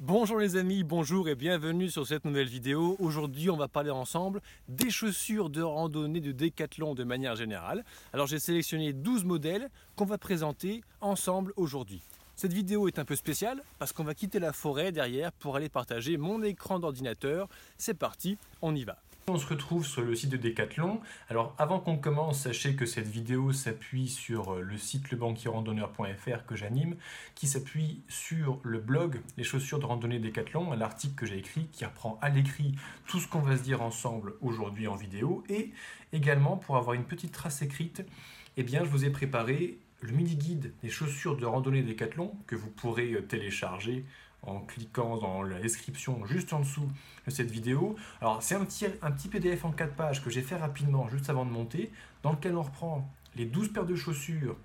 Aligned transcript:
Bonjour 0.00 0.38
les 0.38 0.56
amis, 0.56 0.82
bonjour 0.82 1.28
et 1.28 1.36
bienvenue 1.36 1.88
sur 1.88 2.04
cette 2.04 2.24
nouvelle 2.24 2.48
vidéo. 2.48 2.96
Aujourd'hui, 2.98 3.48
on 3.48 3.56
va 3.56 3.68
parler 3.68 3.90
ensemble 3.90 4.42
des 4.68 4.90
chaussures 4.90 5.50
de 5.50 5.62
randonnée 5.62 6.20
de 6.20 6.32
décathlon 6.32 6.96
de 6.96 7.04
manière 7.04 7.36
générale. 7.36 7.84
Alors 8.12 8.26
j'ai 8.26 8.40
sélectionné 8.40 8.92
12 8.92 9.24
modèles 9.24 9.70
qu'on 9.94 10.04
va 10.04 10.18
présenter 10.18 10.82
ensemble 11.00 11.52
aujourd'hui. 11.56 12.02
Cette 12.34 12.52
vidéo 12.52 12.88
est 12.88 12.98
un 12.98 13.04
peu 13.04 13.14
spéciale 13.14 13.62
parce 13.78 13.92
qu'on 13.92 14.02
va 14.02 14.14
quitter 14.14 14.40
la 14.40 14.52
forêt 14.52 14.90
derrière 14.90 15.30
pour 15.30 15.54
aller 15.54 15.68
partager 15.68 16.16
mon 16.16 16.42
écran 16.42 16.80
d'ordinateur. 16.80 17.48
C'est 17.78 17.94
parti, 17.94 18.36
on 18.62 18.74
y 18.74 18.82
va. 18.82 18.98
On 19.26 19.38
se 19.38 19.46
retrouve 19.46 19.86
sur 19.86 20.02
le 20.02 20.14
site 20.14 20.28
de 20.28 20.36
Decathlon. 20.36 21.00
Alors 21.30 21.54
avant 21.56 21.80
qu'on 21.80 21.96
commence, 21.96 22.40
sachez 22.40 22.76
que 22.76 22.84
cette 22.84 23.08
vidéo 23.08 23.52
s'appuie 23.52 24.06
sur 24.06 24.52
euh, 24.52 24.60
le 24.60 24.76
site 24.76 25.10
lebanquierrandonneur.fr 25.10 26.44
que 26.46 26.54
j'anime, 26.54 26.96
qui 27.34 27.46
s'appuie 27.46 28.02
sur 28.06 28.60
le 28.64 28.80
blog 28.80 29.22
Les 29.38 29.44
chaussures 29.44 29.78
de 29.78 29.86
randonnée 29.86 30.18
Decathlon, 30.18 30.74
l'article 30.74 31.14
que 31.14 31.24
j'ai 31.24 31.38
écrit 31.38 31.68
qui 31.72 31.86
reprend 31.86 32.18
à 32.20 32.28
l'écrit 32.28 32.74
tout 33.06 33.18
ce 33.18 33.26
qu'on 33.26 33.40
va 33.40 33.56
se 33.56 33.62
dire 33.62 33.80
ensemble 33.80 34.34
aujourd'hui 34.42 34.88
en 34.88 34.94
vidéo. 34.94 35.42
Et 35.48 35.72
également 36.12 36.58
pour 36.58 36.76
avoir 36.76 36.92
une 36.92 37.04
petite 37.04 37.32
trace 37.32 37.62
écrite, 37.62 38.04
eh 38.58 38.62
bien 38.62 38.84
je 38.84 38.90
vous 38.90 39.06
ai 39.06 39.10
préparé 39.10 39.78
le 40.02 40.12
mini 40.12 40.36
guide 40.36 40.74
des 40.82 40.90
chaussures 40.90 41.38
de 41.38 41.46
randonnée 41.46 41.82
Decathlon 41.82 42.36
que 42.46 42.56
vous 42.56 42.70
pourrez 42.70 43.14
euh, 43.14 43.22
télécharger 43.22 44.04
en 44.46 44.60
cliquant 44.60 45.16
dans 45.16 45.42
la 45.42 45.60
description 45.60 46.24
juste 46.26 46.52
en 46.52 46.60
dessous 46.60 46.88
de 47.26 47.30
cette 47.30 47.50
vidéo. 47.50 47.96
Alors 48.20 48.42
c'est 48.42 48.54
un 48.54 48.64
petit, 48.64 48.86
un 49.02 49.10
petit 49.10 49.28
PDF 49.28 49.64
en 49.64 49.72
4 49.72 49.94
pages 49.94 50.22
que 50.22 50.30
j'ai 50.30 50.42
fait 50.42 50.56
rapidement 50.56 51.08
juste 51.08 51.30
avant 51.30 51.44
de 51.44 51.50
monter, 51.50 51.90
dans 52.22 52.32
lequel 52.32 52.56
on 52.56 52.62
reprend 52.62 53.10
les 53.36 53.46
12 53.46 53.72
paires 53.72 53.86
de 53.86 53.96
chaussures 53.96 54.56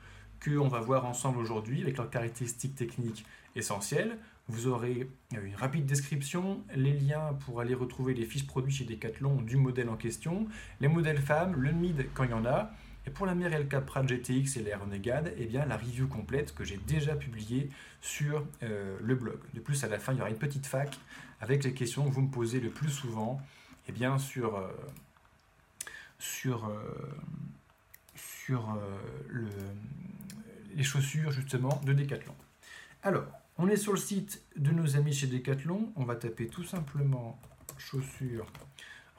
qu'on 0.44 0.68
va 0.68 0.80
voir 0.80 1.06
ensemble 1.06 1.40
aujourd'hui 1.40 1.82
avec 1.82 1.98
leurs 1.98 2.10
caractéristiques 2.10 2.76
techniques 2.76 3.26
essentielles. 3.56 4.18
Vous 4.48 4.68
aurez 4.68 5.10
une 5.32 5.56
rapide 5.56 5.86
description, 5.86 6.64
les 6.76 6.94
liens 6.94 7.38
pour 7.46 7.62
aller 7.62 7.76
retrouver 7.76 8.14
les 8.14 8.26
fiches 8.26 8.48
produits 8.48 8.74
chez 8.74 8.86
Decathlon 8.86 9.42
du 9.42 9.58
modèle 9.58 9.90
en 9.90 9.96
question, 9.96 10.48
les 10.80 10.88
modèles 10.88 11.22
femmes, 11.22 11.56
le 11.56 11.72
mid 11.72 12.08
quand 12.14 12.24
il 12.24 12.32
y 12.32 12.34
en 12.34 12.46
a, 12.46 12.72
et 13.10 13.12
pour 13.12 13.26
la 13.26 13.34
Merrell 13.34 13.68
Capra 13.68 14.06
GTX 14.06 14.58
et 14.58 14.64
la 14.64 14.78
Renegade, 14.78 15.34
eh 15.36 15.46
bien, 15.48 15.66
la 15.66 15.78
review 15.78 16.08
complète 16.08 16.54
que 16.54 16.64
j'ai 16.64 16.78
déjà 16.78 17.16
publiée 17.16 17.72
sur 18.02 18.46
euh, 18.62 19.00
le 19.02 19.16
blog. 19.16 19.40
De 19.56 19.60
plus, 19.60 19.84
à 19.84 19.88
la 19.88 19.98
fin, 19.98 20.14
il 20.14 20.20
y 20.20 20.22
aura 20.22 20.30
une 20.30 20.38
petite 20.38 20.68
fac 20.68 20.96
avec 21.42 21.64
les 21.64 21.74
questions 21.74 22.08
que 22.08 22.14
vous 22.14 22.22
me 22.22 22.30
posez 22.30 22.60
le 22.60 22.70
plus 22.70 22.92
souvent 22.92 23.42
eh 23.88 23.92
bien, 23.92 24.20
sur, 24.20 24.58
euh, 24.58 24.68
sur, 26.20 26.66
euh, 26.66 27.18
sur 28.14 28.78
le, 29.28 29.48
les 30.76 30.84
chaussures 30.84 31.32
justement 31.32 31.82
de 31.84 31.94
Decathlon. 31.94 32.36
Alors, 33.02 33.26
on 33.58 33.68
est 33.68 33.78
sur 33.78 33.94
le 33.94 33.98
site 33.98 34.44
de 34.56 34.70
nos 34.70 34.98
amis 34.98 35.14
chez 35.14 35.26
Decathlon. 35.26 35.92
On 35.96 36.04
va 36.04 36.16
taper 36.16 36.46
tout 36.46 36.64
simplement 36.64 37.42
chaussures 37.80 38.46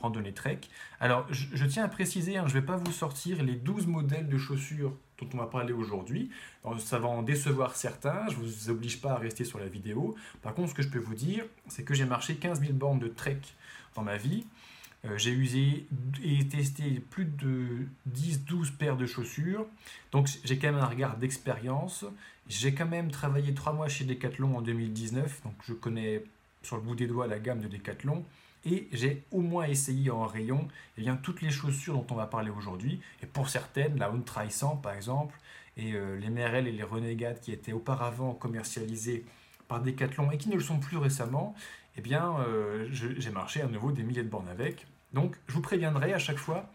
randonnée 0.01 0.33
trek. 0.33 0.61
Alors, 0.99 1.27
je, 1.31 1.65
tiens 1.67 1.85
à 1.85 1.89
préciser, 1.89 2.37
hein, 2.37 2.45
je 2.47 2.55
ne 2.55 2.61
vais 2.61 2.67
pas 2.67 2.77
vous 2.77 2.93
sortir 2.93 3.43
les 3.43 3.55
12 3.55 3.87
modèles 3.87 4.29
de 4.29 4.39
chaussures 4.39 4.93
dont 5.19 5.29
on 5.35 5.37
va 5.37 5.47
parler 5.47 5.73
aujourd'hui. 5.73 6.31
Ça 6.79 6.99
va 6.99 7.09
en 7.09 7.23
décevoir 7.23 7.77
certains, 7.77 8.27
je 8.29 8.37
ne 8.37 8.43
vous 8.43 8.71
oblige 8.71 9.01
pas 9.01 9.13
à 9.13 9.19
rester 9.19 9.45
sur 9.45 9.59
la 9.59 9.67
vidéo. 9.67 10.15
Par 10.43 10.55
contre, 10.55 10.71
ce 10.71 10.75
que 10.75 10.83
je 10.83 10.89
peux 10.89 10.99
vous 10.99 11.15
dire, 11.15 11.45
c'est 11.69 11.85
que 11.85 11.95
j'ai 11.95 12.07
marché 12.07 12.37
15 12.37 12.61
000 12.61 12.73
bornes 12.73 12.99
de 12.99 13.09
trek 13.09 13.41
dans 13.95 14.03
ma 14.03 14.17
vie. 14.17 14.47
Euh, 15.07 15.17
j'ai 15.17 15.31
usé 15.31 15.87
et 16.23 16.47
testé 16.49 17.01
plus 17.11 17.25
de 17.25 17.87
10-12 18.15 18.73
paires 18.73 18.97
de 18.97 19.07
chaussures. 19.07 19.67
Donc 20.13 20.29
j'ai 20.45 20.59
quand 20.59 20.73
même 20.73 20.81
un 20.81 20.87
regard 20.87 21.17
d'expérience. 21.17 22.05
J'ai 22.49 22.75
quand 22.75 22.87
même 22.87 23.11
travaillé 23.11 23.55
3 23.55 23.73
mois 23.73 23.89
chez 23.89 24.05
Decathlon 24.05 24.57
en 24.57 24.63
2019. 24.63 25.43
Donc 25.45 25.55
je 25.67 25.73
connais 25.73 26.23
sur 26.63 26.77
le 26.77 26.83
bout 26.83 26.95
des 26.95 27.07
doigts 27.07 27.27
la 27.27 27.39
gamme 27.39 27.61
de 27.61 27.69
Decathlon 27.69 28.25
et 28.65 28.89
j'ai 28.93 29.25
au 29.31 29.41
moins 29.41 29.65
essayé 29.65 30.11
en 30.11 30.25
rayon 30.25 30.69
eh 30.99 31.03
bien, 31.03 31.17
toutes 31.17 31.43
les 31.43 31.51
chaussures 31.51 31.95
dont 31.95 32.07
on 32.11 32.15
va 32.15 32.27
parler 32.27 32.51
aujourd'hui. 32.51 33.01
Et 33.23 33.27
pour 33.27 33.49
certaines, 33.49 33.99
la 33.99 34.11
Untrail 34.11 34.51
100 34.51 34.77
par 34.77 34.95
exemple, 34.95 35.39
et 35.77 35.95
euh, 35.95 36.19
les 36.19 36.31
Merrell 36.31 36.67
et 36.67 36.73
les 36.73 36.83
Renegades 36.83 37.41
qui 37.41 37.53
étaient 37.53 37.73
auparavant 37.73 38.35
commercialisées 38.35 39.25
par 39.69 39.81
Decathlon 39.81 40.31
et 40.31 40.39
qui 40.39 40.49
ne 40.49 40.57
le 40.57 40.61
sont 40.61 40.79
plus 40.79 40.97
récemment, 40.97 41.55
eh 41.97 42.01
bien, 42.01 42.37
euh, 42.41 42.89
j'ai 42.91 43.31
marché 43.31 43.63
à 43.63 43.67
nouveau 43.67 43.93
des 43.93 44.03
milliers 44.03 44.23
de 44.23 44.29
bornes 44.29 44.49
avec. 44.49 44.87
Donc, 45.13 45.37
je 45.47 45.55
vous 45.55 45.61
préviendrai 45.61 46.13
à 46.13 46.19
chaque 46.19 46.39
fois 46.39 46.71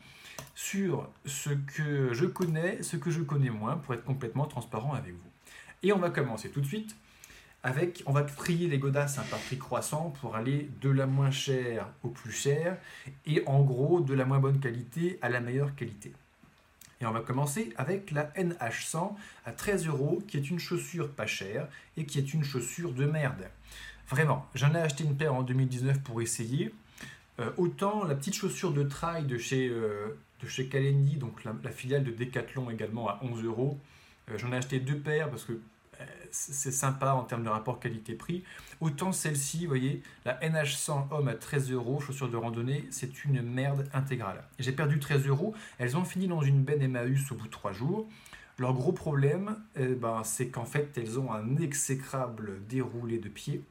sur 0.55 1.09
ce 1.25 1.49
que 1.49 2.13
je 2.13 2.25
connais, 2.25 2.83
ce 2.83 2.97
que 2.97 3.11
je 3.11 3.21
connais 3.21 3.49
moins, 3.49 3.77
pour 3.77 3.93
être 3.93 4.03
complètement 4.03 4.45
transparent 4.45 4.93
avec 4.93 5.13
vous. 5.13 5.29
Et 5.83 5.93
on 5.93 5.99
va 5.99 6.09
commencer 6.09 6.49
tout 6.49 6.61
de 6.61 6.65
suite 6.65 6.95
on 8.05 8.11
va 8.11 8.23
trier 8.23 8.67
les 8.67 8.77
godasses 8.77 9.15
par 9.29 9.39
prix 9.39 9.57
croissant 9.57 10.13
pour 10.21 10.35
aller 10.35 10.69
de 10.81 10.89
la 10.89 11.05
moins 11.05 11.31
chère 11.31 11.87
au 12.03 12.09
plus 12.09 12.31
cher 12.31 12.77
et 13.25 13.43
en 13.47 13.61
gros 13.61 14.01
de 14.01 14.13
la 14.13 14.25
moins 14.25 14.39
bonne 14.39 14.59
qualité 14.59 15.17
à 15.21 15.29
la 15.29 15.39
meilleure 15.39 15.75
qualité. 15.75 16.13
Et 17.01 17.05
on 17.05 17.11
va 17.11 17.21
commencer 17.21 17.73
avec 17.77 18.11
la 18.11 18.25
NH100 18.37 19.15
à 19.45 19.51
13 19.51 19.87
euros, 19.87 20.23
qui 20.27 20.37
est 20.37 20.49
une 20.49 20.59
chaussure 20.59 21.11
pas 21.11 21.25
chère 21.25 21.67
et 21.97 22.05
qui 22.05 22.19
est 22.19 22.33
une 22.33 22.43
chaussure 22.43 22.93
de 22.93 23.05
merde. 23.05 23.49
Vraiment, 24.09 24.45
j'en 24.55 24.73
ai 24.73 24.79
acheté 24.79 25.03
une 25.03 25.17
paire 25.17 25.33
en 25.33 25.43
2019 25.43 26.01
pour 26.01 26.21
essayer. 26.21 26.73
Euh, 27.39 27.49
autant 27.57 28.05
la 28.05 28.15
petite 28.15 28.35
chaussure 28.35 28.71
de 28.71 28.83
trail 28.83 29.25
de 29.25 29.37
chez, 29.37 29.67
euh, 29.67 30.15
Kalendi, 30.69 31.15
donc 31.15 31.43
la, 31.43 31.71
filiale 31.71 32.03
de 32.03 32.11
Decathlon 32.11 32.69
également 32.69 33.09
à 33.09 33.19
11 33.23 33.43
euros. 33.43 33.79
Euh, 34.29 34.37
j'en 34.37 34.51
ai 34.53 34.57
acheté 34.57 34.79
deux 34.79 34.97
paires 34.97 35.29
parce 35.29 35.43
que 35.43 35.59
c'est 36.31 36.71
sympa 36.71 37.13
en 37.13 37.23
termes 37.23 37.43
de 37.43 37.49
rapport 37.49 37.79
qualité-prix. 37.79 38.43
Autant 38.81 39.11
celle-ci, 39.11 39.61
vous 39.61 39.69
voyez, 39.69 40.03
la 40.25 40.39
NH100 40.41 41.11
homme 41.11 41.27
à 41.27 41.35
13 41.35 41.71
euros, 41.71 41.99
chaussures 41.99 42.29
de 42.29 42.37
randonnée, 42.37 42.87
c'est 42.91 43.23
une 43.23 43.41
merde 43.41 43.87
intégrale. 43.93 44.43
J'ai 44.59 44.71
perdu 44.71 44.99
13 44.99 45.27
euros, 45.27 45.55
elles 45.77 45.95
ont 45.95 46.03
fini 46.03 46.27
dans 46.27 46.41
une 46.41 46.63
benne 46.63 46.81
Emmaüs 46.81 47.31
au 47.31 47.35
bout 47.35 47.45
de 47.45 47.51
3 47.51 47.71
jours. 47.71 48.07
Leur 48.57 48.73
gros 48.73 48.93
problème, 48.93 49.57
eh 49.75 49.87
ben, 49.87 50.23
c'est 50.23 50.47
qu'en 50.47 50.65
fait, 50.65 50.97
elles 50.97 51.19
ont 51.19 51.33
un 51.33 51.57
exécrable 51.57 52.65
déroulé 52.67 53.17
de 53.17 53.27
pied, 53.27 53.61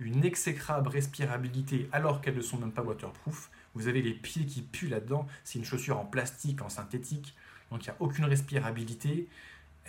une 0.00 0.24
exécrable 0.24 0.88
respirabilité 0.88 1.88
alors 1.92 2.20
qu'elles 2.20 2.36
ne 2.36 2.42
sont 2.42 2.58
même 2.58 2.72
pas 2.72 2.82
waterproof. 2.82 3.50
Vous 3.74 3.86
avez 3.86 4.02
les 4.02 4.14
pieds 4.14 4.44
qui 4.46 4.62
puent 4.62 4.88
là-dedans, 4.88 5.26
c'est 5.44 5.58
une 5.58 5.64
chaussure 5.64 5.98
en 5.98 6.04
plastique, 6.04 6.62
en 6.62 6.68
synthétique, 6.68 7.36
donc 7.70 7.84
il 7.84 7.90
n'y 7.90 7.94
a 7.94 7.96
aucune 8.00 8.24
respirabilité. 8.24 9.28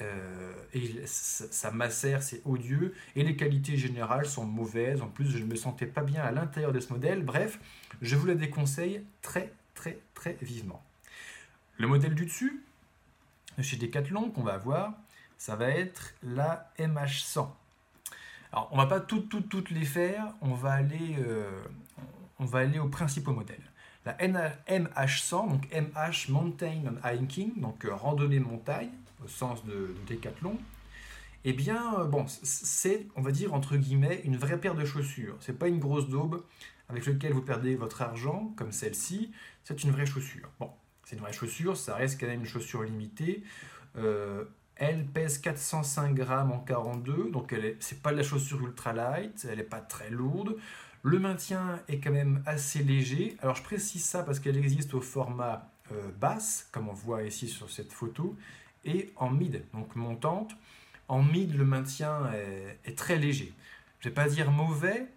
Euh, 0.02 0.54
et 0.74 1.02
ça, 1.06 1.72
macère, 1.72 2.24
c'est 2.24 2.42
odieux, 2.46 2.94
et 3.16 3.24
les 3.24 3.36
qualités 3.36 3.78
générales 3.78 4.26
sont 4.26 4.46
mauvaises. 4.46 5.02
En 5.02 5.08
plus, 5.08 5.30
je 5.30 5.40
ne 5.40 5.46
me 5.46 5.56
sentais 5.56 5.88
pas 5.88 6.04
bien 6.04 6.22
à 6.24 6.32
l'intérieur 6.32 6.72
de 6.72 6.80
ce 6.80 6.94
modèle. 6.94 7.24
Bref, 7.24 7.60
je 8.02 8.16
vous 8.16 8.28
la 8.28 8.36
déconseille 8.36 9.04
très, 9.22 9.52
très, 9.74 10.00
très 10.14 10.38
vivement. 10.42 10.82
Le 11.78 11.88
modèle 11.88 12.16
du 12.16 12.26
dessus, 12.26 12.64
chez 13.62 13.78
Decathlon, 13.78 14.32
qu'on 14.32 14.44
va 14.44 14.54
avoir, 14.54 14.94
ça 15.38 15.56
va 15.56 15.70
être 15.70 16.14
la 16.24 16.72
MH100. 16.78 17.48
Alors, 18.52 18.70
on 18.72 18.78
va 18.78 18.88
pas 18.88 19.00
toutes, 19.00 19.30
toutes, 19.30 19.50
toutes 19.50 19.70
les 19.72 19.86
faire, 19.86 20.34
on 20.42 20.54
va 20.54 20.74
aller, 20.74 21.16
euh, 21.20 21.50
on 22.40 22.46
va 22.46 22.60
aller 22.60 22.80
aux 22.80 22.90
principaux 22.90 23.32
modèles. 23.32 23.64
La 24.06 24.14
MH100, 24.18 25.50
donc 25.50 25.68
MH 25.72 26.30
Mountain 26.30 26.96
Hiking, 27.04 27.60
donc 27.60 27.86
euh, 27.86 27.94
randonnée 27.94 28.40
montagne, 28.40 28.90
au 29.24 29.28
sens 29.28 29.66
de, 29.66 29.96
décathlon, 30.08 30.58
eh 31.46 31.54
bien, 31.54 32.00
euh, 32.00 32.06
bon, 32.06 32.26
c'est, 32.28 33.08
on 33.16 33.22
va 33.22 33.32
dire, 33.32 33.54
entre 33.54 33.78
guillemets, 33.78 34.22
une 34.26 34.38
vraie 34.38 34.60
paire 34.60 34.76
de 34.76 34.86
chaussures. 34.86 35.38
C'est 35.40 35.58
pas 35.58 35.68
une 35.68 35.80
grosse 35.80 36.10
daube 36.10 36.44
avec 36.90 37.06
laquelle 37.06 37.34
vous 37.34 37.42
perdez 37.42 37.76
votre 37.76 38.02
argent, 38.02 38.54
comme 38.58 38.72
celle-ci. 38.72 39.32
C'est 39.64 39.84
une 39.84 39.92
vraie 39.92 40.06
chaussure. 40.06 40.50
Bon, 40.60 40.72
c'est 41.06 41.16
une 41.16 41.22
vraie 41.22 41.34
chaussure, 41.34 41.78
ça 41.78 41.96
reste 41.96 42.20
quand 42.20 42.28
même 42.28 42.42
une 42.42 42.46
chaussure 42.46 42.84
limitée. 42.84 43.44
Euh, 43.98 44.46
elle 44.76 45.06
pèse 45.06 45.40
405 45.40 46.16
grammes 46.16 46.52
en 46.52 46.60
42, 46.60 47.30
donc 47.32 47.52
elle 47.52 47.66
est, 47.66 47.78
c'est 47.80 48.02
pas 48.02 48.12
de 48.12 48.18
la 48.18 48.24
chaussure 48.24 48.62
ultra 48.62 48.94
light, 48.94 49.46
elle 49.50 49.58
n'est 49.58 49.64
pas 49.64 49.82
très 49.82 50.10
lourde. 50.10 50.56
Le 51.04 51.20
maintien 51.20 51.82
est 51.88 52.00
quand 52.00 52.12
même 52.12 52.42
assez 52.46 52.84
léger. 52.84 53.38
Alors 53.42 53.56
je 53.56 53.64
précise 53.64 54.04
ça 54.04 54.24
parce 54.24 54.40
qu'elle 54.40 54.58
existe 54.58 54.94
au 54.94 55.02
format 55.02 55.70
euh, 55.92 56.10
basse, 56.20 56.68
comme 56.72 56.88
on 56.90 56.94
voit 56.94 57.24
ici 57.24 57.48
sur 57.48 57.70
cette 57.70 57.92
photo, 57.92 58.38
et 58.86 59.12
en 59.16 59.30
mid, 59.30 59.64
donc 59.74 59.96
montante. 59.96 60.52
En 61.08 61.24
mid, 61.24 61.56
le 61.56 61.66
maintien 61.66 62.32
est, 62.86 62.98
très 62.98 63.18
léger. 63.18 63.54
Je 64.00 64.08
ne 64.08 64.12
vais 64.12 64.16
pas 64.16 64.30
dire 64.30 64.52
mauvais, 64.52 65.08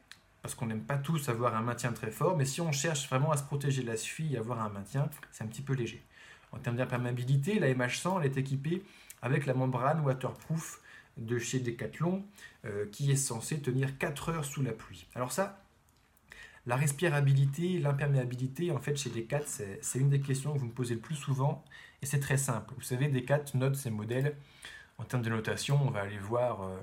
parce 0.40 0.54
qu'on 0.54 0.66
n'aime 0.66 0.82
pas 0.82 0.96
tous 0.96 1.28
avoir 1.28 1.54
un 1.54 1.62
maintien 1.62 1.92
très 1.92 2.10
fort, 2.10 2.36
mais 2.36 2.44
si 2.44 2.60
on 2.60 2.72
cherche 2.72 3.08
vraiment 3.08 3.30
à 3.30 3.36
se 3.36 3.44
protéger 3.44 3.82
de 3.82 3.88
la 3.88 3.96
cheville 3.96 4.34
et 4.34 4.38
avoir 4.38 4.60
un 4.60 4.70
maintien, 4.70 5.08
c'est 5.30 5.44
un 5.44 5.46
petit 5.46 5.62
peu 5.62 5.74
léger. 5.74 6.02
En 6.50 6.58
termes 6.58 6.76
d'imperméabilité, 6.76 7.58
la 7.58 7.72
MH100 7.72 8.20
elle 8.20 8.26
est 8.26 8.36
équipée 8.36 8.82
avec 9.22 9.46
la 9.46 9.54
membrane 9.54 10.00
waterproof 10.00 10.80
de 11.16 11.38
chez 11.38 11.60
Decathlon 11.60 12.24
euh, 12.64 12.86
qui 12.90 13.10
est 13.10 13.16
censée 13.16 13.60
tenir 13.60 13.98
4 13.98 14.30
heures 14.30 14.44
sous 14.44 14.62
la 14.62 14.72
pluie. 14.72 15.06
Alors 15.14 15.30
ça, 15.30 15.62
la 16.66 16.76
respirabilité, 16.76 17.78
l'imperméabilité, 17.78 18.70
en 18.70 18.78
fait, 18.78 18.96
chez 18.96 19.10
Decat, 19.10 19.42
c'est 19.46 19.98
une 19.98 20.10
des 20.10 20.20
questions 20.20 20.52
que 20.52 20.58
vous 20.58 20.66
me 20.66 20.72
posez 20.72 20.94
le 20.94 21.00
plus 21.00 21.16
souvent, 21.16 21.64
et 22.02 22.06
c'est 22.06 22.20
très 22.20 22.36
simple. 22.36 22.74
Vous 22.76 22.82
savez, 22.82 23.08
Decat 23.08 23.44
note 23.54 23.76
ses 23.76 23.90
modèles 23.90 24.36
En 24.98 25.04
termes 25.04 25.22
de 25.22 25.30
notation, 25.30 25.80
on 25.82 25.90
va 25.90 26.00
aller 26.00 26.18
voir 26.18 26.62
euh, 26.62 26.76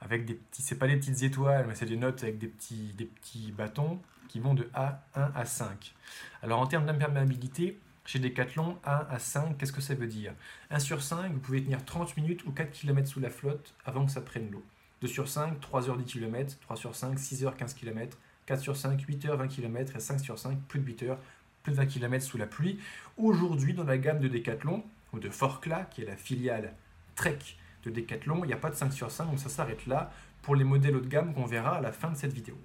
avec 0.00 0.24
des 0.24 0.34
petits, 0.34 0.62
c'est 0.62 0.78
pas 0.78 0.86
des 0.86 0.96
petites 0.96 1.22
étoiles, 1.22 1.66
mais 1.66 1.74
c'est 1.74 1.86
des 1.86 1.96
notes 1.96 2.22
avec 2.22 2.38
des 2.38 2.48
petits, 2.48 2.92
des 2.96 3.06
petits 3.06 3.52
bâtons 3.52 4.00
qui 4.28 4.40
vont 4.40 4.54
de 4.54 4.64
A1 4.74 5.32
à 5.34 5.44
5. 5.44 5.94
Alors 6.42 6.60
en 6.60 6.66
termes 6.66 6.86
d'imperméabilité, 6.86 7.78
chez 8.04 8.18
Decathlon, 8.20 8.78
1 8.84 9.06
à 9.10 9.18
5, 9.18 9.58
qu'est-ce 9.58 9.72
que 9.72 9.80
ça 9.80 9.94
veut 9.94 10.06
dire? 10.06 10.32
1 10.70 10.78
sur 10.78 11.02
5, 11.02 11.32
vous 11.32 11.40
pouvez 11.40 11.62
tenir 11.62 11.84
30 11.84 12.16
minutes 12.16 12.44
ou 12.46 12.52
4 12.52 12.70
km 12.70 13.08
sous 13.08 13.20
la 13.20 13.30
flotte 13.30 13.74
avant 13.84 14.06
que 14.06 14.12
ça 14.12 14.20
prenne 14.20 14.50
l'eau. 14.50 14.64
2 15.00 15.08
sur 15.08 15.28
5, 15.28 15.60
3 15.60 15.90
heures 15.90 15.96
10 15.96 16.04
km, 16.04 16.56
3 16.60 16.76
sur 16.76 16.94
5, 16.94 17.18
6 17.18 17.44
heures 17.44 17.56
15 17.56 17.74
km, 17.74 18.16
4 18.46 18.60
sur 18.60 18.76
5, 18.76 19.00
8 19.00 19.24
heures 19.26 19.36
20 19.36 19.48
km 19.48 19.96
et 19.96 20.00
5 20.00 20.20
sur 20.20 20.38
5, 20.38 20.58
plus 20.68 20.80
de 20.80 20.86
8 20.86 21.02
heures, 21.02 21.18
plus 21.66 21.72
de 21.72 21.78
20 21.78 21.86
km 21.86 22.24
sous 22.24 22.38
la 22.38 22.46
pluie. 22.46 22.78
Aujourd'hui, 23.16 23.74
dans 23.74 23.82
la 23.82 23.98
gamme 23.98 24.20
de 24.20 24.28
Decathlon, 24.28 24.84
ou 25.12 25.18
de 25.18 25.28
Forcla, 25.28 25.88
qui 25.90 26.02
est 26.02 26.04
la 26.04 26.14
filiale 26.14 26.72
Trek 27.16 27.38
de 27.82 27.90
Decathlon, 27.90 28.44
il 28.44 28.46
n'y 28.46 28.52
a 28.52 28.56
pas 28.56 28.70
de 28.70 28.76
5 28.76 28.92
sur 28.92 29.10
5, 29.10 29.26
donc 29.26 29.40
ça 29.40 29.48
s'arrête 29.48 29.84
là 29.86 30.12
pour 30.42 30.54
les 30.54 30.62
modèles 30.62 30.94
haut 30.94 31.00
de 31.00 31.08
gamme 31.08 31.34
qu'on 31.34 31.44
verra 31.44 31.78
à 31.78 31.80
la 31.80 31.90
fin 31.90 32.08
de 32.12 32.16
cette 32.16 32.32
vidéo. 32.32 32.56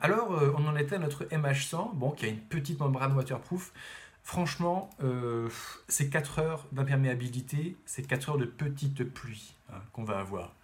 Alors, 0.00 0.32
euh, 0.32 0.52
on 0.56 0.66
en 0.66 0.74
était 0.74 0.96
à 0.96 0.98
notre 0.98 1.24
MH100, 1.26 1.94
bon, 1.94 2.10
qui 2.10 2.24
a 2.24 2.28
une 2.28 2.40
petite 2.40 2.80
membrane 2.80 3.12
waterproof. 3.12 3.72
Franchement, 4.24 4.90
euh, 5.04 5.48
c'est 5.86 6.10
4 6.10 6.40
heures 6.40 6.66
d'imperméabilité, 6.72 7.76
c'est 7.86 8.02
4 8.02 8.30
heures 8.30 8.38
de 8.38 8.44
petite 8.44 9.04
pluie 9.04 9.54
hein, 9.72 9.78
qu'on 9.92 10.02
va 10.02 10.18
avoir. 10.18 10.56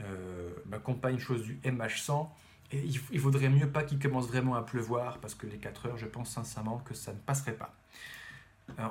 Euh, 0.00 0.50
ma 0.66 0.78
compagne 0.78 1.20
chose 1.20 1.42
du 1.42 1.60
MH100, 1.64 2.28
il, 2.72 3.20
vaudrait 3.20 3.48
mieux 3.48 3.68
pas 3.68 3.82
qu'il 3.82 3.98
commence 3.98 4.26
vraiment 4.26 4.54
à 4.54 4.62
pleuvoir, 4.62 5.18
parce 5.18 5.34
que 5.34 5.46
les 5.46 5.58
4 5.58 5.86
heures, 5.86 5.98
je 5.98 6.06
pense 6.06 6.30
sincèrement 6.30 6.78
que 6.78 6.94
ça 6.94 7.12
ne 7.12 7.18
passerait 7.18 7.56
pas. 7.56 7.74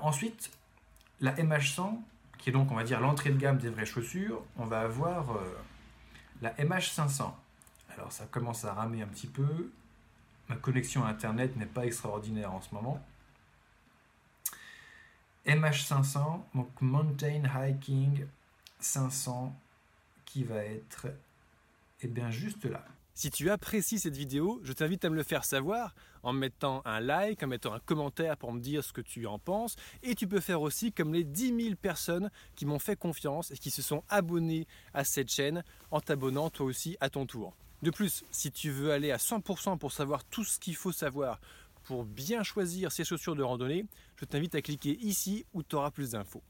ensuite, 0.01 0.51
la 1.19 1.33
MH100, 1.33 1.99
qui 2.37 2.49
est 2.49 2.53
donc, 2.53 2.71
on 2.71 2.75
va 2.75 2.83
dire, 2.83 2.99
l'entrée 2.99 3.31
de 3.31 3.37
gamme 3.37 3.57
des 3.57 3.69
vraies 3.69 3.85
chaussures, 3.85 4.41
on 4.57 4.65
va 4.65 4.81
avoir 4.81 5.37
la 6.41 6.53
MH500. 6.55 7.31
Alors 7.95 8.11
ça 8.11 8.25
commence 8.25 8.65
à 8.65 8.73
ramer 8.73 9.01
un 9.01 9.07
petit 9.07 9.27
peu. 9.27 9.71
Ma 10.49 10.55
connexion 10.55 11.05
à 11.05 11.09
Internet 11.09 11.55
n'est 11.55 11.65
pas 11.65 11.85
extraordinaire 11.85 12.53
en 12.53 12.61
ce 12.61 12.73
moment. 12.73 13.03
MH500, 15.45 16.41
donc 16.53 16.69
Mountain 16.81 17.43
Hiking 17.45 18.25
500, 18.79 19.55
qui 20.25 20.43
va 20.43 20.63
être 20.63 21.07
eh 22.01 22.07
bien, 22.07 22.31
juste 22.31 22.65
là. 22.65 22.83
Si 23.21 23.29
tu 23.29 23.51
apprécies 23.51 23.99
cette 23.99 24.17
vidéo, 24.17 24.59
je 24.63 24.73
t'invite 24.73 25.05
à 25.05 25.11
me 25.11 25.15
le 25.15 25.21
faire 25.21 25.45
savoir 25.45 25.93
en 26.23 26.33
mettant 26.33 26.81
un 26.85 26.99
like, 26.99 27.43
en 27.43 27.47
mettant 27.47 27.71
un 27.71 27.79
commentaire 27.79 28.35
pour 28.35 28.51
me 28.51 28.59
dire 28.59 28.83
ce 28.83 28.93
que 28.93 29.01
tu 29.01 29.27
en 29.27 29.37
penses. 29.37 29.75
Et 30.01 30.15
tu 30.15 30.27
peux 30.27 30.39
faire 30.39 30.63
aussi 30.63 30.91
comme 30.91 31.13
les 31.13 31.23
10 31.23 31.65
000 31.65 31.75
personnes 31.75 32.31
qui 32.55 32.65
m'ont 32.65 32.79
fait 32.79 32.95
confiance 32.95 33.51
et 33.51 33.57
qui 33.57 33.69
se 33.69 33.83
sont 33.83 34.03
abonnées 34.09 34.65
à 34.95 35.03
cette 35.03 35.29
chaîne 35.29 35.63
en 35.91 36.01
t'abonnant 36.01 36.49
toi 36.49 36.65
aussi 36.65 36.97
à 36.99 37.11
ton 37.11 37.27
tour. 37.27 37.55
De 37.83 37.91
plus, 37.91 38.23
si 38.31 38.51
tu 38.51 38.71
veux 38.71 38.91
aller 38.91 39.11
à 39.11 39.17
100% 39.17 39.77
pour 39.77 39.91
savoir 39.91 40.23
tout 40.23 40.43
ce 40.43 40.57
qu'il 40.57 40.75
faut 40.75 40.91
savoir 40.91 41.39
pour 41.83 42.05
bien 42.05 42.41
choisir 42.41 42.91
ces 42.91 43.03
chaussures 43.03 43.35
de 43.35 43.43
randonnée, 43.43 43.85
je 44.15 44.25
t'invite 44.25 44.55
à 44.55 44.63
cliquer 44.63 44.97
ici 44.99 45.45
où 45.53 45.61
tu 45.61 45.75
auras 45.75 45.91
plus 45.91 46.09
d'infos. 46.09 46.41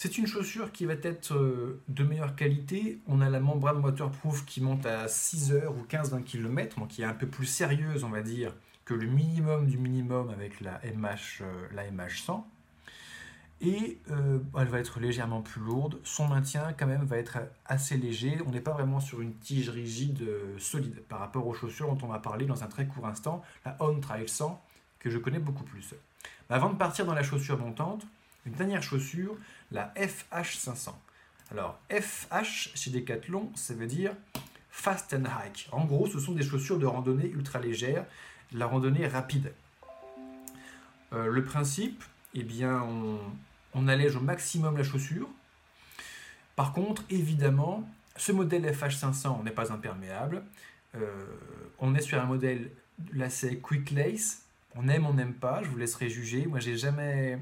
C'est 0.00 0.16
une 0.16 0.28
chaussure 0.28 0.70
qui 0.70 0.84
va 0.84 0.92
être 0.92 1.34
euh, 1.34 1.82
de 1.88 2.04
meilleure 2.04 2.36
qualité. 2.36 3.00
On 3.08 3.20
a 3.20 3.28
la 3.28 3.40
membrane 3.40 3.78
waterproof 3.78 4.44
qui 4.44 4.60
monte 4.60 4.86
à 4.86 5.08
6 5.08 5.50
heures 5.50 5.74
ou 5.76 5.82
15-20 5.90 6.22
km, 6.22 6.78
donc 6.78 6.86
qui 6.86 7.02
est 7.02 7.04
un 7.04 7.14
peu 7.14 7.26
plus 7.26 7.46
sérieuse, 7.46 8.04
on 8.04 8.08
va 8.08 8.22
dire, 8.22 8.54
que 8.84 8.94
le 8.94 9.08
minimum 9.08 9.66
du 9.66 9.76
minimum 9.76 10.30
avec 10.30 10.60
la 10.60 10.80
MH, 10.84 11.40
euh, 11.40 11.66
la 11.72 11.90
MH100 11.90 12.44
et 13.60 13.98
euh, 14.12 14.38
elle 14.56 14.68
va 14.68 14.78
être 14.78 15.00
légèrement 15.00 15.42
plus 15.42 15.60
lourde. 15.60 15.98
Son 16.04 16.28
maintien 16.28 16.72
quand 16.78 16.86
même 16.86 17.04
va 17.04 17.16
être 17.16 17.38
assez 17.66 17.96
léger. 17.96 18.38
On 18.46 18.52
n'est 18.52 18.60
pas 18.60 18.74
vraiment 18.74 19.00
sur 19.00 19.20
une 19.20 19.34
tige 19.34 19.68
rigide 19.68 20.24
solide 20.58 21.02
par 21.08 21.18
rapport 21.18 21.44
aux 21.44 21.54
chaussures 21.54 21.92
dont 21.92 22.06
on 22.06 22.12
va 22.12 22.20
parler 22.20 22.46
dans 22.46 22.62
un 22.62 22.68
très 22.68 22.86
court 22.86 23.08
instant, 23.08 23.42
la 23.64 23.76
On 23.80 23.98
Trail 23.98 24.28
100 24.28 24.62
que 25.00 25.10
je 25.10 25.18
connais 25.18 25.40
beaucoup 25.40 25.64
plus. 25.64 25.92
Avant 26.50 26.70
de 26.70 26.76
partir 26.76 27.04
dans 27.04 27.14
la 27.14 27.24
chaussure 27.24 27.58
montante, 27.58 28.06
une 28.48 28.54
dernière 28.54 28.82
chaussure, 28.82 29.36
la 29.70 29.92
FH500. 29.94 30.90
Alors 31.50 31.78
FH 31.90 32.70
chez 32.74 32.90
Decathlon, 32.90 33.52
ça 33.54 33.74
veut 33.74 33.86
dire 33.86 34.12
Fast 34.70 35.14
and 35.14 35.24
Hike. 35.24 35.68
En 35.72 35.84
gros, 35.84 36.06
ce 36.06 36.18
sont 36.18 36.32
des 36.32 36.42
chaussures 36.42 36.78
de 36.78 36.86
randonnée 36.86 37.28
ultra 37.28 37.58
légères, 37.60 38.06
la 38.52 38.66
randonnée 38.66 39.06
rapide. 39.06 39.52
Euh, 41.12 41.26
le 41.26 41.44
principe, 41.44 42.02
eh 42.34 42.42
bien, 42.42 42.86
on, 43.74 43.88
allège 43.88 44.16
au 44.16 44.20
maximum 44.20 44.76
la 44.76 44.84
chaussure. 44.84 45.28
Par 46.56 46.72
contre, 46.72 47.02
évidemment, 47.10 47.88
ce 48.16 48.32
modèle 48.32 48.64
FH500 48.64 49.44
n'est 49.44 49.50
pas 49.50 49.72
imperméable. 49.72 50.42
Euh, 50.94 51.26
on 51.78 51.94
est 51.94 52.00
sur 52.00 52.20
un 52.20 52.26
modèle 52.26 52.70
lacet 53.12 53.58
Quick 53.58 53.90
Lace. 53.92 54.42
On 54.74 54.88
aime, 54.88 55.06
on 55.06 55.14
n'aime 55.14 55.34
pas. 55.34 55.62
Je 55.62 55.68
vous 55.68 55.76
laisserai 55.76 56.08
juger. 56.08 56.46
Moi, 56.46 56.60
j'ai 56.60 56.76
jamais 56.76 57.38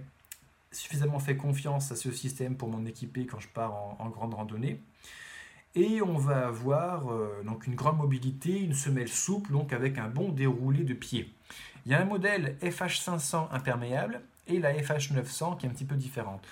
suffisamment 0.76 1.18
fait 1.18 1.36
confiance 1.36 1.90
à 1.92 1.96
ce 1.96 2.12
système 2.12 2.56
pour 2.56 2.68
m'en 2.68 2.84
équiper 2.84 3.26
quand 3.26 3.40
je 3.40 3.48
pars 3.48 3.74
en, 3.98 4.08
grande 4.08 4.34
randonnée. 4.34 4.80
Et 5.74 6.00
on 6.00 6.16
va 6.16 6.46
avoir 6.46 7.12
euh, 7.12 7.42
donc 7.44 7.66
une 7.66 7.74
grande 7.74 7.98
mobilité, 7.98 8.60
une 8.60 8.74
semelle 8.74 9.08
souple, 9.08 9.52
donc 9.52 9.72
avec 9.72 9.98
un 9.98 10.08
bon 10.08 10.30
déroulé 10.30 10.84
de 10.84 10.94
pied. 10.94 11.32
Il 11.84 11.92
y 11.92 11.94
a 11.94 12.00
un 12.00 12.04
modèle 12.04 12.56
FH500 12.62 13.48
imperméable 13.52 14.20
et 14.46 14.58
la 14.58 14.72
FH900 14.74 15.58
qui 15.58 15.66
est 15.66 15.68
un 15.68 15.72
petit 15.72 15.84
peu 15.84 15.96
différente. 15.96 16.46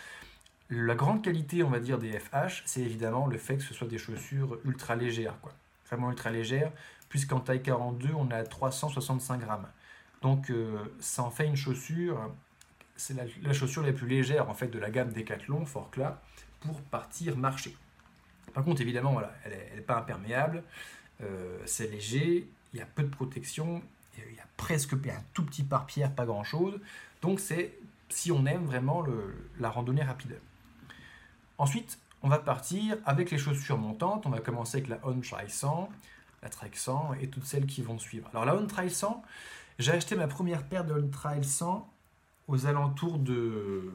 La 0.70 0.94
grande 0.94 1.22
qualité, 1.22 1.62
on 1.62 1.70
va 1.70 1.78
dire, 1.78 1.98
des 1.98 2.18
FH, 2.18 2.62
c'est 2.64 2.80
évidemment 2.80 3.26
le 3.26 3.38
fait 3.38 3.56
que 3.56 3.62
ce 3.62 3.74
soit 3.74 3.88
des 3.88 3.98
chaussures 3.98 4.58
ultra 4.64 4.96
légères, 4.96 5.38
quoi. 5.40 5.52
Vraiment 5.86 6.10
ultra 6.10 6.30
légères, 6.30 6.72
puisqu'en 7.08 7.40
taille 7.40 7.62
42, 7.62 8.10
on 8.16 8.30
a 8.30 8.42
365 8.42 9.40
grammes. 9.40 9.68
Donc 10.22 10.50
euh, 10.50 10.78
ça 11.00 11.22
en 11.22 11.30
fait 11.30 11.46
une 11.46 11.56
chaussure, 11.56 12.18
c'est 12.96 13.14
la, 13.14 13.52
chaussure 13.52 13.82
la 13.82 13.92
plus 13.92 14.06
légère 14.06 14.48
en 14.48 14.54
fait 14.54 14.68
de 14.68 14.78
la 14.78 14.90
gamme 14.90 15.12
Decathlon, 15.12 15.66
Forcla, 15.66 16.22
pour 16.60 16.80
partir 16.82 17.36
marcher. 17.36 17.76
Par 18.52 18.64
contre, 18.64 18.80
évidemment, 18.80 19.12
voilà, 19.12 19.34
elle 19.44 19.52
n'est 19.74 19.82
pas 19.82 19.98
imperméable, 19.98 20.62
euh, 21.22 21.58
c'est 21.66 21.90
léger, 21.90 22.48
il 22.72 22.78
y 22.78 22.82
a 22.82 22.86
peu 22.86 23.02
de 23.02 23.08
protection, 23.08 23.82
il 24.16 24.34
y 24.34 24.40
a 24.40 24.46
presque 24.56 24.92
un 24.92 25.22
tout 25.32 25.44
petit 25.44 25.64
pare-pierre, 25.64 26.12
pas 26.12 26.24
grand-chose. 26.24 26.78
Donc 27.20 27.40
c'est 27.40 27.76
si 28.08 28.30
on 28.30 28.46
aime 28.46 28.64
vraiment 28.64 29.04
la 29.58 29.70
randonnée 29.70 30.02
rapide. 30.02 30.38
Ensuite, 31.58 31.98
on 32.22 32.28
va 32.28 32.38
partir 32.38 32.96
avec 33.04 33.30
les 33.30 33.38
chaussures 33.38 33.78
montantes. 33.78 34.26
On 34.26 34.30
va 34.30 34.40
commencer 34.40 34.78
avec 34.78 34.88
la 34.88 34.98
On 35.04 35.20
Trail 35.20 35.50
100, 35.50 35.90
la 36.42 36.48
Trek 36.48 36.70
100 36.72 37.14
et 37.20 37.28
toutes 37.28 37.44
celles 37.44 37.66
qui 37.66 37.82
vont 37.82 37.98
suivre. 37.98 38.28
Alors 38.32 38.44
la 38.44 38.56
On 38.56 38.66
Trail 38.66 38.90
100, 38.90 39.22
j'ai 39.78 39.92
acheté 39.92 40.16
ma 40.16 40.26
première 40.26 40.64
paire 40.64 40.84
de 40.84 40.94
On 40.94 41.08
Trail 41.08 41.44
100 41.44 41.88
aux 42.48 42.66
alentours 42.66 43.18
de 43.18 43.90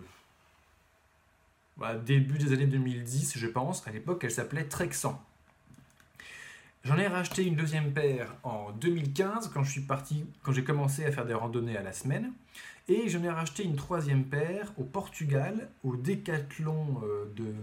bah, 1.78 1.96
début 1.96 2.38
des 2.38 2.52
années 2.54 2.68
2010, 2.68 3.38
je 3.38 3.48
pense. 3.48 3.88
À 3.88 3.92
l'époque, 3.92 4.24
elle 4.24 4.32
s'appelait 4.32 4.68
100. 4.70 5.22
J'en 6.84 6.98
ai 6.98 7.08
racheté 7.08 7.46
une 7.46 7.56
deuxième 7.56 7.92
paire 7.92 8.34
en 8.44 8.72
2015 8.72 9.52
quand 9.54 9.64
je 9.64 9.72
suis 9.72 9.82
parti, 9.82 10.26
quand 10.44 10.54
j'ai 10.54 10.64
commencé 10.64 11.06
à 11.06 11.12
faire 11.12 11.26
des 11.26 11.34
randonnées 11.34 11.78
à 11.78 11.84
la 11.84 11.92
semaine. 11.92 12.32
Et 12.88 13.08
j'en 13.10 13.22
ai 13.24 13.30
racheté 13.30 13.64
une 13.64 13.76
troisième 13.76 14.24
paire 14.24 14.72
au 14.78 14.84
Portugal, 14.84 15.70
au 15.84 15.96
Décathlon 15.96 17.02
euh, 17.04 17.26
de 17.36 17.54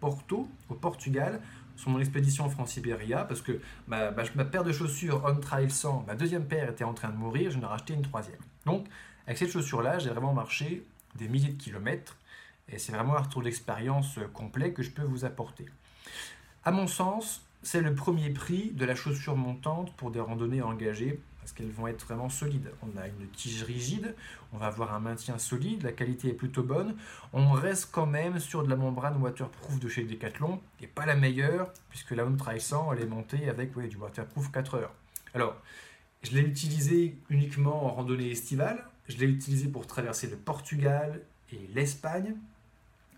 Porto, 0.00 0.48
au 0.68 0.74
Portugal, 0.74 1.40
sur 1.74 1.90
mon 1.90 1.98
expédition 1.98 2.44
en 2.44 2.50
France-Sibéria, 2.50 3.24
parce 3.24 3.40
que 3.42 3.60
ma, 3.88 4.10
ma, 4.10 4.44
paire 4.44 4.62
de 4.62 4.72
chaussures 4.72 5.22
On 5.26 5.36
Trail 5.36 5.70
100, 5.70 6.04
ma 6.06 6.14
deuxième 6.14 6.44
paire 6.44 6.70
était 6.70 6.84
en 6.84 6.94
train 6.94 7.08
de 7.08 7.16
mourir, 7.16 7.50
j'en 7.50 7.60
ai 7.60 7.66
racheté 7.66 7.94
une 7.94 8.02
troisième. 8.02 8.38
Donc, 8.64 8.86
avec 9.26 9.38
cette 9.38 9.50
chaussure-là, 9.50 9.98
j'ai 9.98 10.10
vraiment 10.10 10.32
marché 10.32 10.84
des 11.16 11.28
milliers 11.28 11.52
de 11.52 11.60
kilomètres, 11.60 12.16
et 12.68 12.78
c'est 12.78 12.92
vraiment 12.92 13.16
un 13.16 13.20
retour 13.20 13.42
d'expérience 13.42 14.18
complet 14.32 14.72
que 14.72 14.82
je 14.82 14.90
peux 14.90 15.02
vous 15.02 15.24
apporter. 15.24 15.66
À 16.64 16.72
mon 16.72 16.86
sens, 16.86 17.42
c'est 17.62 17.80
le 17.80 17.94
premier 17.94 18.30
prix 18.30 18.70
de 18.72 18.84
la 18.84 18.94
chaussure 18.94 19.36
montante 19.36 19.92
pour 19.96 20.10
des 20.10 20.20
randonnées 20.20 20.62
engagées 20.62 21.20
parce 21.46 21.52
qu'elles 21.52 21.70
vont 21.70 21.86
être 21.86 22.04
vraiment 22.04 22.28
solides. 22.28 22.72
On 22.82 22.98
a 22.98 23.06
une 23.06 23.28
tige 23.28 23.62
rigide, 23.62 24.16
on 24.52 24.58
va 24.58 24.66
avoir 24.66 24.92
un 24.92 24.98
maintien 24.98 25.38
solide, 25.38 25.84
la 25.84 25.92
qualité 25.92 26.30
est 26.30 26.32
plutôt 26.32 26.64
bonne. 26.64 26.96
On 27.32 27.52
reste 27.52 27.90
quand 27.92 28.06
même 28.06 28.40
sur 28.40 28.64
de 28.64 28.68
la 28.68 28.74
membrane 28.74 29.16
waterproof 29.22 29.78
de 29.78 29.88
chez 29.88 30.02
Decathlon, 30.02 30.60
et 30.80 30.88
pas 30.88 31.06
la 31.06 31.14
meilleure, 31.14 31.72
puisque 31.88 32.10
la 32.10 32.24
Home 32.24 32.36
Trail 32.36 32.60
100, 32.60 32.92
elle 32.94 33.02
est 33.02 33.06
montée 33.06 33.48
avec 33.48 33.78
du 33.78 33.96
waterproof 33.96 34.50
4 34.50 34.74
heures. 34.74 34.92
Alors, 35.34 35.54
je 36.26 36.34
l'ai 36.34 36.42
utilisé 36.42 37.16
uniquement 37.30 37.86
en 37.86 37.90
randonnée 37.90 38.30
estivale, 38.30 38.84
je 39.08 39.16
l'ai 39.18 39.26
utilisé 39.26 39.68
pour 39.68 39.86
traverser 39.86 40.26
le 40.26 40.36
Portugal 40.36 41.20
et 41.52 41.60
l'Espagne. 41.72 42.34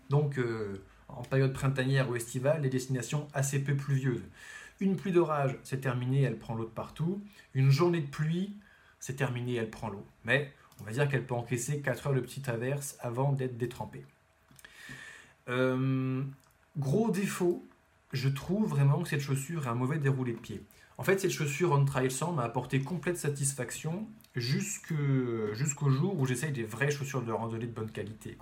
Donc, 0.09 0.37
euh, 0.37 0.83
en 1.07 1.23
période 1.23 1.51
printanière 1.51 2.09
ou 2.09 2.15
estivale, 2.15 2.61
des 2.61 2.69
destinations 2.69 3.27
assez 3.33 3.63
peu 3.63 3.75
pluvieuses. 3.75 4.23
Une 4.79 4.95
pluie 4.95 5.11
d'orage, 5.11 5.57
c'est 5.63 5.81
terminé, 5.81 6.21
elle 6.21 6.37
prend 6.37 6.53
l'eau 6.53 6.65
de 6.65 6.69
partout. 6.69 7.21
Une 7.55 7.71
journée 7.71 8.01
de 8.01 8.07
pluie, 8.07 8.55
c'est 8.99 9.15
terminé, 9.15 9.55
elle 9.55 9.71
prend 9.71 9.89
l'eau. 9.89 10.05
Mais 10.23 10.53
on 10.79 10.83
va 10.83 10.91
dire 10.91 11.09
qu'elle 11.09 11.25
peut 11.25 11.33
encaisser 11.33 11.81
4 11.81 12.07
heures 12.07 12.13
de 12.13 12.21
petite 12.21 12.47
averse 12.47 12.95
avant 13.01 13.33
d'être 13.33 13.57
détrempée. 13.57 14.05
Euh, 15.49 16.23
gros 16.77 17.09
défaut, 17.09 17.65
je 18.13 18.29
trouve 18.29 18.69
vraiment 18.69 19.01
que 19.01 19.09
cette 19.09 19.21
chaussure 19.21 19.67
a 19.67 19.71
un 19.71 19.75
mauvais 19.75 19.97
déroulé 19.97 20.33
de 20.33 20.39
pied. 20.39 20.61
En 20.99 21.03
fait, 21.03 21.17
cette 21.17 21.31
chaussure 21.31 21.71
on 21.71 21.85
trail 21.85 22.11
100 22.11 22.33
m'a 22.33 22.43
apporté 22.43 22.81
complète 22.81 23.15
satisfaction 23.15 24.05
jusqu'au 24.35 25.89
jour 25.89 26.19
où 26.19 26.25
j'essaye 26.25 26.51
des 26.51 26.65
vraies 26.65 26.91
chaussures 26.91 27.21
de 27.21 27.31
randonnée 27.31 27.67
de 27.67 27.71
bonne 27.71 27.89
qualité. 27.89 28.37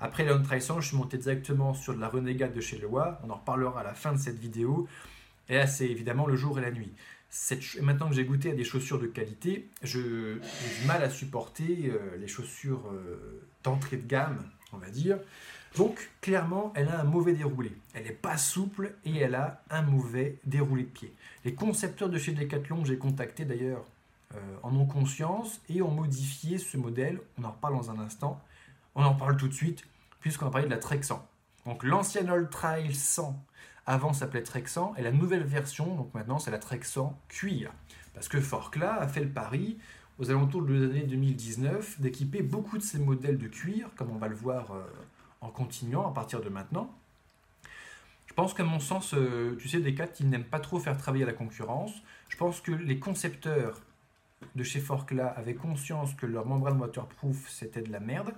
Après 0.00 0.24
la 0.24 0.36
on 0.36 0.42
trail 0.44 0.62
100, 0.62 0.80
je 0.80 0.88
suis 0.90 0.96
monté 0.96 1.18
directement 1.18 1.74
sur 1.74 1.96
de 1.96 2.00
la 2.00 2.08
Renegade 2.08 2.54
de 2.54 2.60
chez 2.60 2.78
Lewa. 2.78 3.20
On 3.24 3.30
en 3.30 3.34
reparlera 3.34 3.80
à 3.80 3.82
la 3.82 3.94
fin 3.94 4.12
de 4.12 4.18
cette 4.18 4.38
vidéo. 4.38 4.86
Et 5.48 5.56
là, 5.56 5.66
c'est 5.66 5.88
évidemment 5.88 6.28
le 6.28 6.36
jour 6.36 6.60
et 6.60 6.62
la 6.62 6.70
nuit. 6.70 6.92
maintenant 7.82 8.08
que 8.08 8.14
j'ai 8.14 8.24
goûté 8.24 8.52
à 8.52 8.54
des 8.54 8.62
chaussures 8.62 9.00
de 9.00 9.08
qualité, 9.08 9.68
j'ai 9.82 10.00
du 10.00 10.86
mal 10.86 11.02
à 11.02 11.10
supporter 11.10 11.90
euh, 11.90 12.16
les 12.16 12.28
chaussures 12.28 12.92
euh, 12.92 13.42
d'entrée 13.64 13.96
de 13.96 14.06
gamme, 14.06 14.48
on 14.72 14.78
va 14.78 14.88
dire. 14.88 15.18
Donc, 15.76 16.10
clairement, 16.20 16.72
elle 16.74 16.88
a 16.88 17.00
un 17.00 17.04
mauvais 17.04 17.32
déroulé. 17.32 17.72
Elle 17.94 18.04
n'est 18.04 18.12
pas 18.12 18.36
souple 18.36 18.94
et 19.04 19.16
elle 19.18 19.34
a 19.34 19.62
un 19.70 19.82
mauvais 19.82 20.38
déroulé 20.44 20.84
de 20.84 20.88
pied. 20.88 21.14
Les 21.44 21.54
concepteurs 21.54 22.08
de 22.08 22.18
chez 22.18 22.32
Decathlon, 22.32 22.84
j'ai 22.84 22.98
contacté 22.98 23.44
d'ailleurs, 23.44 23.84
euh, 24.34 24.38
en 24.62 24.74
ont 24.74 24.86
conscience 24.86 25.60
et 25.68 25.80
ont 25.82 25.90
modifié 25.90 26.58
ce 26.58 26.76
modèle. 26.76 27.20
On 27.38 27.44
en 27.44 27.50
reparle 27.50 27.74
dans 27.74 27.90
un 27.90 27.98
instant. 27.98 28.40
On 28.94 29.04
en 29.04 29.14
parle 29.14 29.36
tout 29.36 29.48
de 29.48 29.54
suite, 29.54 29.84
puisqu'on 30.20 30.46
va 30.46 30.50
parler 30.50 30.66
de 30.66 30.72
la 30.72 30.78
Trek 30.78 31.02
100. 31.02 31.24
Donc, 31.66 31.84
l'ancienne 31.84 32.30
Old 32.30 32.50
Trail 32.50 32.94
100, 32.94 33.40
avant 33.86 34.12
s'appelait 34.12 34.42
Trek 34.42 34.64
100, 34.66 34.94
et 34.96 35.02
la 35.02 35.12
nouvelle 35.12 35.44
version, 35.44 35.94
donc 35.94 36.12
maintenant, 36.14 36.38
c'est 36.38 36.50
la 36.50 36.58
Trek 36.58 36.80
100 36.82 37.18
cuir. 37.28 37.72
Parce 38.14 38.28
que 38.28 38.40
Forcla 38.40 38.94
a 38.94 39.06
fait 39.06 39.20
le 39.22 39.30
pari 39.30 39.78
aux 40.18 40.30
alentours 40.30 40.62
de 40.62 40.74
l'année 40.74 41.04
2019 41.04 42.00
d'équiper 42.00 42.42
beaucoup 42.42 42.78
de 42.78 42.82
ces 42.82 42.98
modèles 42.98 43.38
de 43.38 43.46
cuir, 43.46 43.90
comme 43.96 44.10
on 44.10 44.18
va 44.18 44.28
le 44.28 44.34
voir. 44.34 44.72
Euh, 44.72 44.82
en 45.40 45.48
continuant 45.48 46.08
à 46.08 46.12
partir 46.12 46.40
de 46.40 46.48
maintenant. 46.48 46.94
Je 48.26 48.34
pense 48.34 48.54
qu'à 48.54 48.64
mon 48.64 48.78
sens, 48.78 49.14
euh, 49.14 49.56
tu 49.60 49.68
sais, 49.68 49.80
Decat, 49.80 50.08
ils 50.20 50.28
n'aiment 50.28 50.44
pas 50.44 50.60
trop 50.60 50.78
faire 50.78 50.96
travailler 50.96 51.24
la 51.24 51.32
concurrence. 51.32 51.92
Je 52.28 52.36
pense 52.36 52.60
que 52.60 52.72
les 52.72 52.98
concepteurs 52.98 53.80
de 54.54 54.62
chez 54.62 54.80
Forcla 54.80 55.26
avaient 55.26 55.54
conscience 55.54 56.14
que 56.14 56.26
leur 56.26 56.46
membrane 56.46 56.78
waterproof, 56.78 57.48
c'était 57.48 57.82
de 57.82 57.90
la 57.90 58.00
merde. 58.00 58.32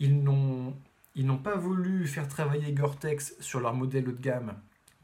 Ils 0.00 0.22
n'ont, 0.22 0.74
ils 1.14 1.26
n'ont 1.26 1.38
pas 1.38 1.56
voulu 1.56 2.06
faire 2.06 2.28
travailler 2.28 2.72
Gore-Tex 2.72 3.36
sur 3.40 3.60
leur 3.60 3.74
modèle 3.74 4.08
haut 4.08 4.12
de 4.12 4.20
gamme 4.20 4.54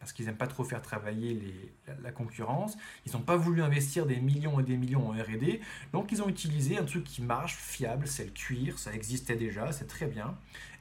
parce 0.05 0.13
qu'ils 0.13 0.27
n'aiment 0.27 0.37
pas 0.37 0.47
trop 0.47 0.65
faire 0.65 0.83
travailler 0.83 1.73
la, 2.03 2.13
concurrence. 2.13 2.77
Ils 3.07 3.13
n'ont 3.13 3.23
pas 3.23 3.37
voulu 3.37 3.63
investir 3.63 4.05
des 4.05 4.17
millions 4.17 4.61
et 4.61 4.63
des 4.63 4.77
millions 4.77 5.09
en 5.09 5.13
RD. 5.13 5.61
Donc 5.95 6.13
ils 6.13 6.21
ont 6.21 6.29
utilisé 6.29 6.77
un 6.77 6.85
truc 6.85 7.05
qui 7.05 7.23
marche, 7.23 7.57
fiable, 7.57 8.07
c'est 8.07 8.27
le 8.27 8.31
cuir, 8.31 8.79
ça 8.79 8.93
existait 8.93 9.35
déjà, 9.35 9.73
c'est 9.73 9.87
très 9.87 10.05
bien. 10.05 10.37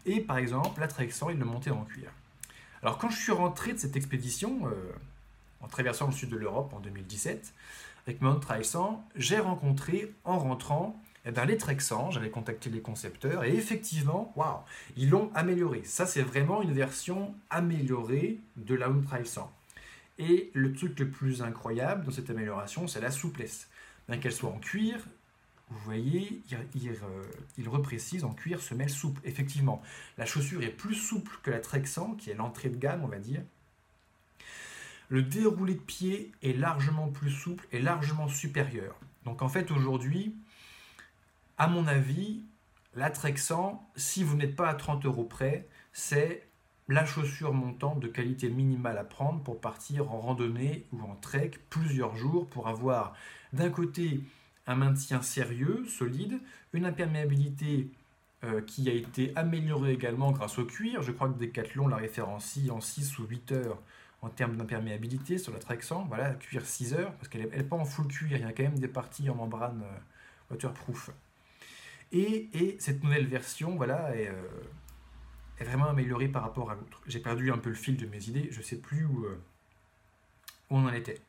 Et 0.06 0.20
par 0.20 0.38
exemple, 0.38 0.82
la 0.82 0.90
Trexan, 0.90 1.30
il 1.30 1.38
le 1.38 1.46
montait 1.46 1.72
en 1.72 1.86
cuir. 1.86 2.12
Alors 2.82 2.98
quand 2.98 3.10
je 3.10 3.18
suis 3.18 3.32
rentré 3.32 3.72
de 3.72 3.78
cette 3.78 3.96
expédition, 3.96 4.68
euh, 4.68 4.92
en 5.62 5.68
traversant 5.70 6.08
le 6.08 6.12
sud 6.12 6.30
de 6.30 6.36
l'Europe 6.36 6.74
en 6.74 6.82
2017, 6.82 7.54
avec 8.06 8.20
Mount 8.20 8.42
Trexan, 8.42 9.08
j'ai 9.16 9.40
rencontré 9.40 10.14
en 10.26 10.38
rentrant 10.38 11.02
eh 11.26 11.32
ben, 11.32 11.46
les 11.46 11.58
Trexans, 11.58 12.12
j'avais 12.12 12.30
contacté 12.30 12.70
les 12.70 12.82
concepteurs 12.82 13.44
et 13.46 13.56
effectivement, 13.56 14.34
waouh, 14.36 14.60
ils 14.98 15.10
l'ont 15.10 15.32
amélioré. 15.34 15.84
Ça, 15.86 16.06
c'est 16.06 16.22
vraiment 16.22 16.62
une 16.62 16.74
version 16.74 17.34
améliorée 17.50 18.40
de 18.58 18.76
la 18.76 18.90
Trail 19.08 19.26
100. 19.26 19.52
Et 20.20 20.52
le 20.54 20.74
truc 20.74 21.00
le 21.00 21.10
plus 21.10 21.42
incroyable 21.42 22.06
dans 22.06 22.12
cette 22.12 22.30
amélioration, 22.30 22.88
c'est 22.88 23.02
la 23.02 23.10
souplesse. 23.10 23.70
Bien 24.10 24.18
qu'elle 24.18 24.34
soit 24.34 24.50
en 24.50 24.60
cuir, 24.60 25.00
vous 25.70 25.80
voyez, 25.86 26.42
il, 26.76 26.92
il, 27.58 27.70
reprécise 27.70 28.26
en 28.26 28.34
cuir 28.34 28.62
semelle 28.62 28.90
souple. 28.90 29.22
Effectivement, 29.24 29.82
la 30.18 30.26
chaussure 30.26 30.62
est 30.62 30.68
plus 30.68 30.94
souple 30.94 31.40
que 31.42 31.50
la 31.50 31.62
100, 31.62 32.16
qui 32.16 32.30
est 32.30 32.36
l'entrée 32.36 32.70
de 32.70 32.78
gamme, 32.78 33.04
on 33.04 33.08
va 33.08 33.18
dire. 33.18 33.42
Le 35.10 35.24
déroulé 35.24 35.76
de 35.76 35.80
pied 35.80 36.32
est 36.44 36.54
largement 36.54 37.08
plus 37.08 37.32
souple 37.32 37.66
et 37.72 37.80
largement 37.80 38.28
supérieur. 38.28 38.96
Donc 39.26 39.42
en 39.42 39.50
fait, 39.50 39.72
aujourd'hui, 39.72 40.36
à 41.58 41.68
mon 41.68 41.88
avis, 41.88 42.42
la 42.96 43.12
100, 43.14 43.90
si 43.96 44.24
vous 44.24 44.36
n'êtes 44.36 44.56
pas 44.56 44.70
à 44.70 44.74
30 44.74 45.06
euros 45.06 45.24
près, 45.24 45.68
c'est 45.92 46.48
la 46.90 47.06
chaussure 47.06 47.54
montante 47.54 48.00
de 48.00 48.08
qualité 48.08 48.50
minimale 48.50 48.98
à 48.98 49.04
prendre 49.04 49.42
pour 49.42 49.62
partir 49.62 50.12
en 50.12 50.20
randonnée 50.20 50.86
ou 50.92 51.02
en 51.02 51.16
trek 51.16 51.52
plusieurs 51.70 52.16
jours 52.16 52.48
pour 52.48 52.68
avoir 52.68 53.16
d'un 53.54 53.70
côté 53.70 54.22
un 54.68 54.76
maintien 54.76 55.22
sérieux, 55.22 55.86
solide, 55.88 56.40
une 56.74 56.86
imperméabilité 56.86 57.90
euh, 58.44 58.62
qui 58.62 58.90
a 58.90 58.94
été 58.94 59.32
améliorée 59.36 59.94
également 59.94 60.32
grâce 60.32 60.58
au 60.58 60.66
cuir. 60.66 61.02
Je 61.02 61.12
crois 61.12 61.30
que 61.30 61.40
Decathlon 61.40 61.88
la 61.88 61.98
référencie 61.98 62.70
en 62.72 62.82
6 62.82 63.20
ou 63.20 63.26
8 63.26 63.52
heures 63.54 63.82
en 64.22 64.30
termes 64.30 64.58
d'imperméabilité 64.58 65.38
sur 65.38 65.54
la 65.54 65.82
100. 65.82 66.06
Voilà, 66.06 66.32
cuir 66.32 66.66
6 66.66 66.94
heures, 66.94 67.14
parce 67.14 67.28
qu'elle 67.28 67.50
n'est 67.50 67.64
pas 67.64 67.76
en 67.76 67.86
full 67.86 68.08
cuir, 68.08 68.38
il 68.38 68.42
y 68.42 68.44
a 68.44 68.52
quand 68.52 68.64
même 68.64 68.80
des 68.80 68.88
parties 68.88 69.30
en 69.30 69.36
membrane 69.36 69.82
euh, 69.84 70.00
waterproof. 70.52 71.12
Et, 72.14 72.78
cette 72.80 73.04
nouvelle 73.04 73.26
version, 73.26 73.76
voilà, 73.76 74.12
euh, 74.12 74.32
est, 75.60 75.64
vraiment 75.64 75.88
améliorée 75.88 76.28
par 76.28 76.44
rapport 76.44 76.70
à 76.70 76.76
l'autre. 76.76 77.02
J'ai 77.08 77.20
perdu 77.20 77.52
un 77.52 77.58
peu 77.58 77.70
le 77.70 77.76
fil 77.76 77.98
de 77.98 78.06
mes 78.06 78.30
idées, 78.30 78.50
je 78.52 78.60
ne 78.60 78.64
sais 78.64 78.78
plus 78.78 79.04
où, 79.04 79.26
euh, 79.26 79.42
où, 80.70 80.78
on 80.78 80.86
en 80.86 80.94
était. 80.94 81.20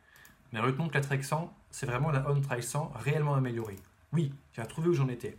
Mais 0.52 0.60
retenons 0.60 0.88
que 0.88 0.94
la 0.94 1.00
Trek 1.00 1.22
100, 1.22 1.52
c'est 1.70 1.86
vraiment 1.86 2.10
la 2.10 2.30
On 2.30 2.38
Trail 2.42 2.62
100 2.62 2.92
réellement 2.96 3.34
améliorée. 3.34 3.78
Oui, 4.12 4.34
j'ai 4.52 4.60
retrouvé 4.60 4.90
où 4.90 4.94
j'en 4.94 5.08
étais. 5.08 5.38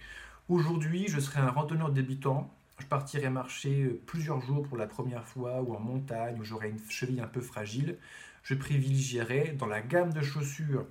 Aujourd'hui, 0.50 1.06
je 1.08 1.20
serai 1.20 1.42
un 1.42 1.52
randonneur 1.52 1.92
débutant. 1.92 2.52
Je 2.80 2.88
partirai 2.88 3.30
marcher 3.30 3.84
euh, 3.84 4.02
plusieurs 4.08 4.42
jours 4.42 4.68
pour 4.68 4.78
la 4.78 4.88
première 4.88 5.28
fois 5.28 5.62
ou 5.62 5.76
en 5.76 5.80
montagne 5.80 6.40
où 6.40 6.44
j'aurai 6.44 6.72
une 6.72 6.80
cheville 6.90 7.22
un 7.22 7.28
peu 7.28 7.42
fragile. 7.42 8.00
Je 8.42 8.56
privilégierai 8.56 9.54
dans 9.60 9.68
la 9.68 9.82
gamme 9.82 10.12
de 10.12 10.22
chaussures 10.22 10.88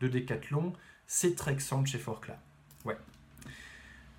de 0.00 0.08
Decathlon 0.08 0.72
ces 1.06 1.36
100 1.36 1.82
de 1.82 1.86
chez 1.86 1.98
Forclaz. 1.98 2.38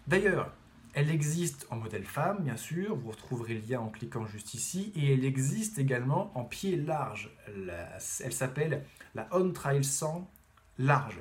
D'ailleurs, 0.09 0.51
elle 0.95 1.11
existe 1.11 1.67
en 1.69 1.75
modèle 1.75 2.03
femme, 2.03 2.39
bien 2.39 2.57
sûr, 2.57 2.95
vous 2.95 3.11
retrouverez 3.11 3.53
le 3.53 3.61
lien 3.69 3.79
en 3.79 3.89
cliquant 3.89 4.25
juste 4.25 4.55
ici, 4.55 4.91
et 4.95 5.13
elle 5.13 5.23
existe 5.23 5.77
également 5.77 6.31
en 6.33 6.43
pied 6.43 6.77
large. 6.77 7.29
elle 7.45 8.33
s'appelle 8.33 8.83
la 9.13 9.27
On 9.31 9.51
Trail 9.51 9.83
100 9.83 10.27
large. 10.79 11.19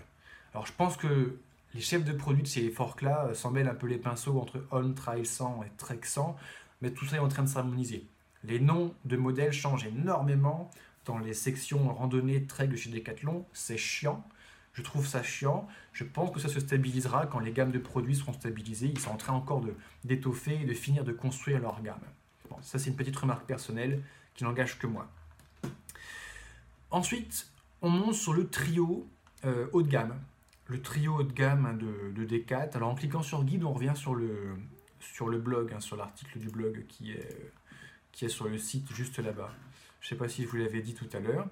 Alors 0.55 0.67
je 0.67 0.73
pense 0.73 0.97
que 0.97 1.39
les 1.75 1.83
chefs 1.83 2.07
de 2.07 2.15
produits 2.15 2.45
de 2.45 2.49
ces 2.49 2.71
forks-là 2.71 3.27
euh, 3.27 3.35
s'en 3.35 3.51
mêlent 3.51 3.69
un 3.69 3.75
peu 3.75 3.87
les 3.87 3.99
pinceaux 3.99 4.41
entre 4.41 4.65
On 4.71 4.95
Trail 4.95 5.27
100 5.27 5.65
et 5.65 5.73
Trek 5.77 6.01
100, 6.03 6.35
mais 6.81 6.91
tout 6.91 7.05
ça 7.05 7.17
est 7.17 7.21
en 7.21 7.29
train 7.29 7.43
de 7.43 7.49
s'harmoniser. 7.49 8.07
Les 8.43 8.59
noms 8.59 8.95
de 9.05 9.19
modèles 9.19 9.53
changent 9.53 9.85
énormément 9.85 10.71
dans 11.05 11.19
les 11.19 11.35
sections 11.35 11.93
randonnées 11.93 12.47
Trek 12.47 12.69
de 12.69 12.77
chez 12.77 12.89
Decathlon, 12.89 13.45
c'est 13.53 13.77
chiant. 13.77 14.25
Je 14.79 14.83
trouve 14.85 15.09
ça 15.09 15.25
chiant. 15.25 15.67
Je 15.93 16.05
pense 16.05 16.31
que 16.31 16.39
ça 16.39 16.49
se 16.49 16.61
stabilisera 16.61 17.27
quand 17.27 17.41
les 17.41 17.51
gammes 17.51 17.73
de 17.73 17.81
produits 17.81 18.15
seront 18.15 18.33
stabilisées. 18.33 18.87
Ils 18.87 19.01
sont 19.01 19.11
en 19.11 19.17
train 19.17 19.33
encore 19.33 19.61
d'étoffer 20.05 20.61
et 20.61 20.65
de 20.65 20.73
finir 20.73 21.03
de 21.03 21.11
construire 21.11 21.59
leur 21.59 21.83
gamme. 21.83 21.99
Ça, 22.63 22.79
c'est 22.79 22.89
une 22.89 22.95
petite 22.95 23.17
remarque 23.17 23.45
personnelle 23.45 24.01
qui 24.37 24.45
n'engage 24.45 24.79
que 24.79 24.87
moi. 24.87 25.09
Ensuite, 26.93 27.51
on 27.83 27.91
monte 27.91 28.15
sur 28.15 28.35
le 28.35 28.49
trio 28.49 29.09
euh, 29.45 29.67
haut 29.73 29.83
de 29.83 29.89
gamme. 29.89 30.15
Le 30.67 30.81
trio 30.81 31.17
haut 31.17 31.25
de 31.25 31.33
gamme 31.33 31.77
de, 31.77 32.13
de 32.13 32.25
Decat. 32.25 32.71
Alors, 32.75 32.91
en 32.91 32.95
cliquant 32.95 33.25
sur 33.25 33.43
guide, 33.43 33.65
on 33.65 33.73
revient 33.73 33.95
sur 33.97 34.15
le, 34.15 34.55
sur 35.01 35.29
le 35.29 35.39
blog, 35.39 35.73
hein, 35.73 35.81
sur 35.81 35.97
l'article 35.97 36.39
du 36.39 36.51
blog 36.51 36.85
qui 36.87 37.11
est, 37.11 37.53
qui 38.13 38.27
est 38.27 38.29
sur 38.29 38.47
le 38.47 38.59
site 38.59 38.95
juste 38.95 39.19
là-bas. 39.19 39.51
Je 40.01 40.07
ne 40.07 40.09
sais 40.11 40.17
pas 40.17 40.29
si 40.29 40.45
vous 40.45 40.57
l'avais 40.57 40.81
dit 40.81 40.95
tout 40.95 41.09
à 41.13 41.21
l'heure. 41.21 41.47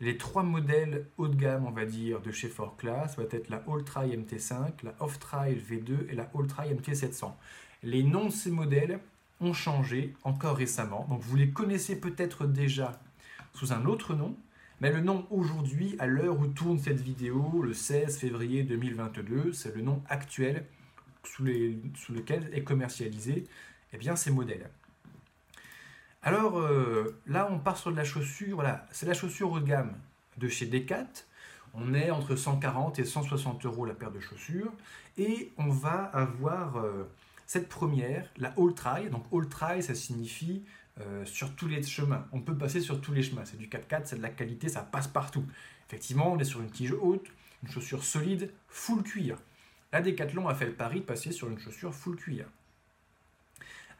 Les 0.00 0.16
trois 0.16 0.42
modèles 0.42 1.06
haut 1.18 1.28
de 1.28 1.36
gamme, 1.36 1.66
on 1.66 1.70
va 1.70 1.84
dire, 1.84 2.20
de 2.20 2.30
chez 2.30 2.48
Forclaz 2.48 3.16
va 3.18 3.24
être 3.30 3.50
la 3.50 3.62
All-Try 3.68 4.16
MT5, 4.16 4.82
la 4.82 4.94
Off-Trail 5.00 5.56
V2 5.56 6.08
et 6.08 6.14
la 6.14 6.30
All-Try 6.34 6.72
MT700. 6.74 7.32
Les 7.82 8.02
noms 8.02 8.26
de 8.26 8.32
ces 8.32 8.50
modèles 8.50 9.00
ont 9.40 9.52
changé 9.52 10.14
encore 10.24 10.56
récemment, 10.56 11.06
donc 11.08 11.20
vous 11.20 11.36
les 11.36 11.50
connaissez 11.50 12.00
peut-être 12.00 12.46
déjà 12.46 13.00
sous 13.52 13.72
un 13.72 13.84
autre 13.84 14.14
nom, 14.14 14.36
mais 14.80 14.90
le 14.90 15.00
nom 15.00 15.26
aujourd'hui, 15.30 15.96
à 15.98 16.06
l'heure 16.06 16.38
où 16.38 16.46
tourne 16.46 16.78
cette 16.78 17.00
vidéo, 17.00 17.60
le 17.62 17.74
16 17.74 18.18
février 18.18 18.62
2022, 18.62 19.52
c'est 19.52 19.74
le 19.74 19.82
nom 19.82 20.02
actuel 20.08 20.64
sous, 21.24 21.44
lequel 21.44 22.48
est 22.54 22.64
commercialisé 22.64 23.44
eh 23.92 24.16
ces 24.16 24.30
modèles. 24.30 24.70
Alors 26.22 26.58
euh, 26.58 27.16
là, 27.26 27.48
on 27.50 27.58
part 27.58 27.78
sur 27.78 27.90
de 27.90 27.96
la 27.96 28.04
chaussure, 28.04 28.56
voilà, 28.56 28.86
c'est 28.90 29.06
la 29.06 29.14
chaussure 29.14 29.50
haut 29.50 29.60
de 29.60 29.66
gamme 29.66 29.94
de 30.36 30.48
chez 30.48 30.66
Decat. 30.66 31.06
On 31.72 31.94
est 31.94 32.10
entre 32.10 32.36
140 32.36 32.98
et 32.98 33.04
160 33.04 33.64
euros 33.64 33.86
la 33.86 33.94
paire 33.94 34.10
de 34.10 34.20
chaussures. 34.20 34.72
Et 35.16 35.52
on 35.56 35.68
va 35.68 36.04
avoir 36.04 36.76
euh, 36.78 37.04
cette 37.46 37.68
première, 37.68 38.28
la 38.36 38.52
All 38.58 38.74
Try. 38.74 39.08
Donc 39.08 39.24
All 39.32 39.48
Try, 39.48 39.82
ça 39.82 39.94
signifie 39.94 40.64
euh, 41.00 41.24
sur 41.24 41.54
tous 41.54 41.68
les 41.68 41.82
chemins. 41.82 42.26
On 42.32 42.40
peut 42.40 42.56
passer 42.56 42.80
sur 42.80 43.00
tous 43.00 43.12
les 43.12 43.22
chemins. 43.22 43.44
C'est 43.44 43.58
du 43.58 43.68
4x4, 43.68 44.02
c'est 44.04 44.16
de 44.16 44.22
la 44.22 44.28
qualité, 44.28 44.68
ça 44.68 44.82
passe 44.82 45.08
partout. 45.08 45.44
Effectivement, 45.88 46.32
on 46.32 46.38
est 46.38 46.44
sur 46.44 46.60
une 46.60 46.70
tige 46.70 46.92
haute, 46.92 47.26
une 47.62 47.70
chaussure 47.70 48.04
solide, 48.04 48.52
full 48.68 49.02
cuir. 49.02 49.36
La 49.92 50.02
Decathlon 50.02 50.48
a 50.48 50.54
fait 50.54 50.66
le 50.66 50.74
pari 50.74 51.00
de 51.00 51.04
passer 51.04 51.32
sur 51.32 51.48
une 51.48 51.58
chaussure 51.58 51.94
full 51.94 52.16
cuir. 52.16 52.46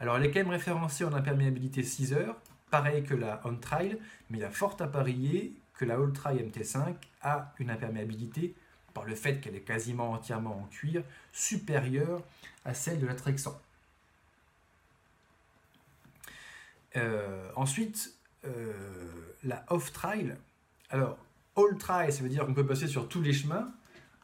Alors 0.00 0.16
elle 0.16 0.24
est 0.24 0.30
quand 0.30 0.40
même 0.40 0.50
référencée 0.50 1.04
en 1.04 1.12
imperméabilité 1.12 1.82
6 1.82 2.14
heures, 2.14 2.36
pareil 2.70 3.04
que 3.04 3.14
la 3.14 3.40
On 3.44 3.54
Trail, 3.56 3.98
mais 4.30 4.38
il 4.38 4.44
a 4.44 4.50
fort 4.50 4.76
à 4.80 4.86
parier 4.86 5.54
que 5.74 5.84
la 5.84 5.94
All 5.94 6.12
Trail 6.12 6.38
MT5 6.38 6.94
a 7.22 7.52
une 7.58 7.70
imperméabilité, 7.70 8.54
par 8.94 9.04
le 9.04 9.14
fait 9.14 9.40
qu'elle 9.40 9.54
est 9.54 9.60
quasiment 9.60 10.12
entièrement 10.12 10.62
en 10.62 10.64
cuir, 10.64 11.04
supérieure 11.32 12.22
à 12.64 12.74
celle 12.74 12.98
de 12.98 13.06
la 13.06 13.14
Trexan. 13.14 13.58
Euh, 16.96 17.50
ensuite, 17.54 18.14
euh, 18.44 19.34
la 19.44 19.64
off-trail. 19.68 20.34
Alors, 20.90 21.18
all-trail, 21.56 22.12
ça 22.12 22.22
veut 22.22 22.28
dire 22.28 22.46
qu'on 22.46 22.54
peut 22.54 22.66
passer 22.66 22.88
sur 22.88 23.08
tous 23.08 23.22
les 23.22 23.32
chemins. 23.32 23.72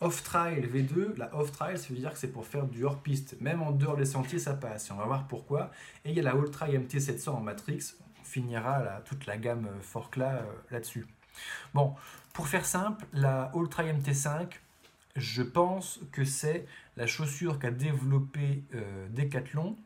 Off-trail 0.00 0.60
V2, 0.66 1.16
la 1.16 1.34
off-trail, 1.34 1.78
ça 1.78 1.88
veut 1.88 1.96
dire 1.96 2.12
que 2.12 2.18
c'est 2.18 2.32
pour 2.32 2.46
faire 2.46 2.66
du 2.66 2.84
hors-piste. 2.84 3.40
Même 3.40 3.62
en 3.62 3.72
dehors 3.72 3.96
des 3.96 4.04
sentiers, 4.04 4.38
ça 4.38 4.54
passe. 4.54 4.88
Et 4.88 4.92
on 4.92 4.96
va 4.96 5.06
voir 5.06 5.26
pourquoi. 5.26 5.70
Et 6.04 6.10
il 6.10 6.16
y 6.16 6.20
a 6.20 6.22
la 6.22 6.32
all-trail 6.32 6.76
MT700 6.76 7.30
en 7.30 7.40
Matrix. 7.40 7.94
On 8.20 8.24
finira 8.24 9.00
toute 9.06 9.26
la 9.26 9.38
gamme 9.38 9.66
euh, 9.66 9.80
Forcla 9.80 10.42
là-dessus. 10.70 11.06
Bon, 11.72 11.94
pour 12.34 12.48
faire 12.48 12.66
simple, 12.66 13.06
la 13.12 13.50
all-trail 13.54 13.94
MT5, 13.94 14.48
je 15.16 15.42
pense 15.42 16.00
que 16.12 16.24
c'est 16.24 16.66
la 16.96 17.06
chaussure 17.06 17.58
qu'a 17.58 17.70
développée 17.70 18.64
Decathlon 19.10 19.76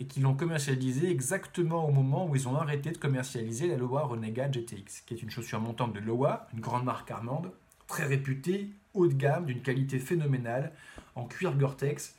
et 0.00 0.06
qui 0.06 0.20
l'ont 0.20 0.34
commercialisé 0.34 1.10
exactement 1.10 1.86
au 1.86 1.92
moment 1.92 2.26
où 2.26 2.34
ils 2.34 2.48
ont 2.48 2.56
arrêté 2.56 2.90
de 2.90 2.98
commercialiser 2.98 3.68
la 3.68 3.76
Loa 3.76 4.02
Renegade 4.02 4.52
GTX, 4.52 5.02
qui 5.06 5.14
est 5.14 5.22
une 5.22 5.30
chaussure 5.30 5.60
montante 5.60 5.92
de 5.92 6.00
Loa, 6.00 6.48
une 6.52 6.60
grande 6.60 6.84
marque 6.84 7.10
allemande, 7.10 7.52
très 7.86 8.04
réputée, 8.04 8.70
haut 8.94 9.06
de 9.06 9.14
gamme, 9.14 9.46
d'une 9.46 9.62
qualité 9.62 9.98
phénoménale, 9.98 10.72
en 11.14 11.26
cuir 11.26 11.56
Gore-Tex, 11.56 12.16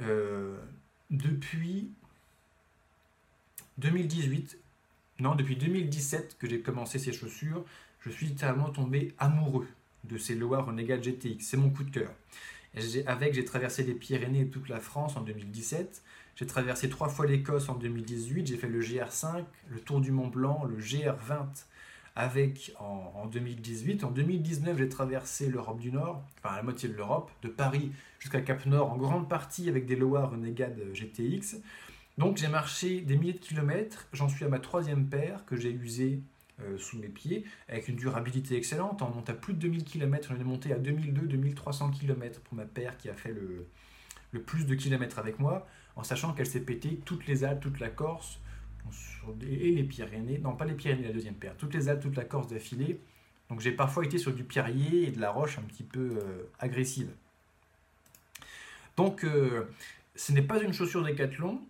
euh, 0.00 0.58
depuis 1.10 1.90
2018, 3.78 4.58
non, 5.20 5.34
depuis 5.34 5.56
2017 5.56 6.36
que 6.38 6.48
j'ai 6.48 6.60
commencé 6.60 6.98
ces 6.98 7.12
chaussures, 7.12 7.64
je 8.00 8.10
suis 8.10 8.26
littéralement 8.26 8.70
tombé 8.70 9.14
amoureux 9.18 9.68
de 10.04 10.18
ces 10.18 10.34
Loa 10.34 10.62
Renegade 10.62 11.02
GTX. 11.02 11.40
C'est 11.40 11.56
mon 11.56 11.70
coup 11.70 11.84
de 11.84 11.90
cœur. 11.90 12.10
avec, 13.06 13.34
j'ai 13.34 13.44
traversé 13.44 13.84
les 13.84 13.94
Pyrénées 13.94 14.40
et 14.40 14.48
toute 14.48 14.68
la 14.68 14.80
France 14.80 15.16
en 15.16 15.20
2017. 15.20 16.02
J'ai 16.34 16.46
traversé 16.46 16.88
trois 16.88 17.08
fois 17.08 17.26
l'Écosse 17.26 17.68
en 17.68 17.74
2018, 17.74 18.46
j'ai 18.46 18.56
fait 18.56 18.68
le 18.68 18.80
GR5, 18.80 19.44
le 19.68 19.80
Tour 19.80 20.00
du 20.00 20.10
Mont 20.10 20.28
Blanc, 20.28 20.64
le 20.64 20.78
GR20 20.78 21.66
avec 22.14 22.74
en, 22.78 23.26
2018. 23.26 24.04
En 24.04 24.10
2019, 24.10 24.78
j'ai 24.78 24.88
traversé 24.88 25.48
l'Europe 25.48 25.80
du 25.80 25.92
Nord, 25.92 26.22
enfin 26.38 26.56
la 26.56 26.62
moitié 26.62 26.88
de 26.88 26.94
l'Europe, 26.94 27.30
de 27.42 27.48
Paris 27.48 27.92
jusqu'à 28.18 28.40
Cap 28.40 28.66
Nord, 28.66 28.92
en 28.92 28.96
grande 28.96 29.28
partie 29.28 29.68
avec 29.68 29.86
des 29.86 29.96
Loa 29.96 30.26
Renegade 30.26 30.78
GTX. 30.92 31.56
Donc 32.18 32.36
j'ai 32.36 32.48
marché 32.48 33.00
des 33.00 33.16
milliers 33.16 33.32
de 33.32 33.38
kilomètres, 33.38 34.08
j'en 34.12 34.28
suis 34.28 34.44
à 34.44 34.48
ma 34.48 34.58
troisième 34.58 35.08
paire 35.08 35.44
que 35.46 35.56
j'ai 35.56 35.70
usée 35.70 36.20
euh, 36.60 36.76
sous 36.76 36.98
mes 36.98 37.08
pieds, 37.08 37.44
avec 37.68 37.88
une 37.88 37.96
durabilité 37.96 38.56
excellente. 38.56 39.00
On 39.00 39.08
monte 39.08 39.30
à 39.30 39.34
plus 39.34 39.54
de 39.54 39.58
2000 39.60 39.84
km, 39.84 40.32
on 40.36 40.40
est 40.40 40.44
monté 40.44 40.72
à 40.72 40.78
2002-2300 40.78 41.90
km 41.92 42.40
pour 42.42 42.54
ma 42.54 42.66
paire 42.66 42.98
qui 42.98 43.08
a 43.08 43.14
fait 43.14 43.32
le, 43.32 43.66
le 44.32 44.42
plus 44.42 44.66
de 44.66 44.74
kilomètres 44.74 45.18
avec 45.18 45.38
moi 45.38 45.66
en 45.96 46.02
sachant 46.02 46.32
qu'elle 46.32 46.46
s'est 46.46 46.60
pétée 46.60 47.00
toutes 47.04 47.26
les 47.26 47.44
Alpes, 47.44 47.60
toute 47.60 47.80
la 47.80 47.88
Corse, 47.88 48.40
et 49.42 49.70
les 49.72 49.84
Pyrénées, 49.84 50.38
non 50.38 50.54
pas 50.54 50.64
les 50.64 50.74
Pyrénées, 50.74 51.04
la 51.04 51.12
deuxième 51.12 51.34
paire, 51.34 51.56
toutes 51.56 51.74
les 51.74 51.88
Alpes, 51.88 52.02
toute 52.02 52.16
la 52.16 52.24
Corse 52.24 52.48
d'affilée. 52.48 53.00
Donc 53.48 53.60
j'ai 53.60 53.72
parfois 53.72 54.04
été 54.04 54.18
sur 54.18 54.32
du 54.32 54.44
pierrier 54.44 55.08
et 55.08 55.10
de 55.10 55.20
la 55.20 55.30
roche 55.30 55.58
un 55.58 55.62
petit 55.62 55.82
peu 55.82 56.18
euh, 56.22 56.50
agressive. 56.58 57.10
Donc 58.96 59.24
euh, 59.24 59.68
ce 60.14 60.32
n'est 60.32 60.42
pas 60.42 60.62
une 60.62 60.72
chaussure 60.72 61.02
Decathlon, 61.02 61.60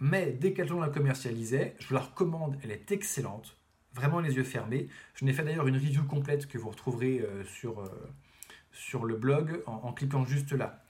mais 0.00 0.32
Decathlon 0.32 0.80
la 0.80 0.88
commercialisait. 0.88 1.74
Je 1.78 1.88
vous 1.88 1.94
la 1.94 2.00
recommande, 2.00 2.56
elle 2.62 2.70
est 2.70 2.92
excellente, 2.92 3.56
vraiment 3.94 4.20
les 4.20 4.34
yeux 4.34 4.44
fermés. 4.44 4.88
Je 5.14 5.24
n'ai 5.24 5.32
fait 5.32 5.42
d'ailleurs 5.42 5.66
une 5.66 5.76
review 5.76 6.04
complète 6.04 6.46
que 6.46 6.58
vous 6.58 6.70
retrouverez 6.70 7.20
euh, 7.20 7.44
sur, 7.44 7.90
sur 8.72 9.04
le 9.04 9.16
blog 9.16 9.62
en 9.66 9.92
cliquant 9.92 10.24
juste 10.24 10.52
là. 10.52 10.80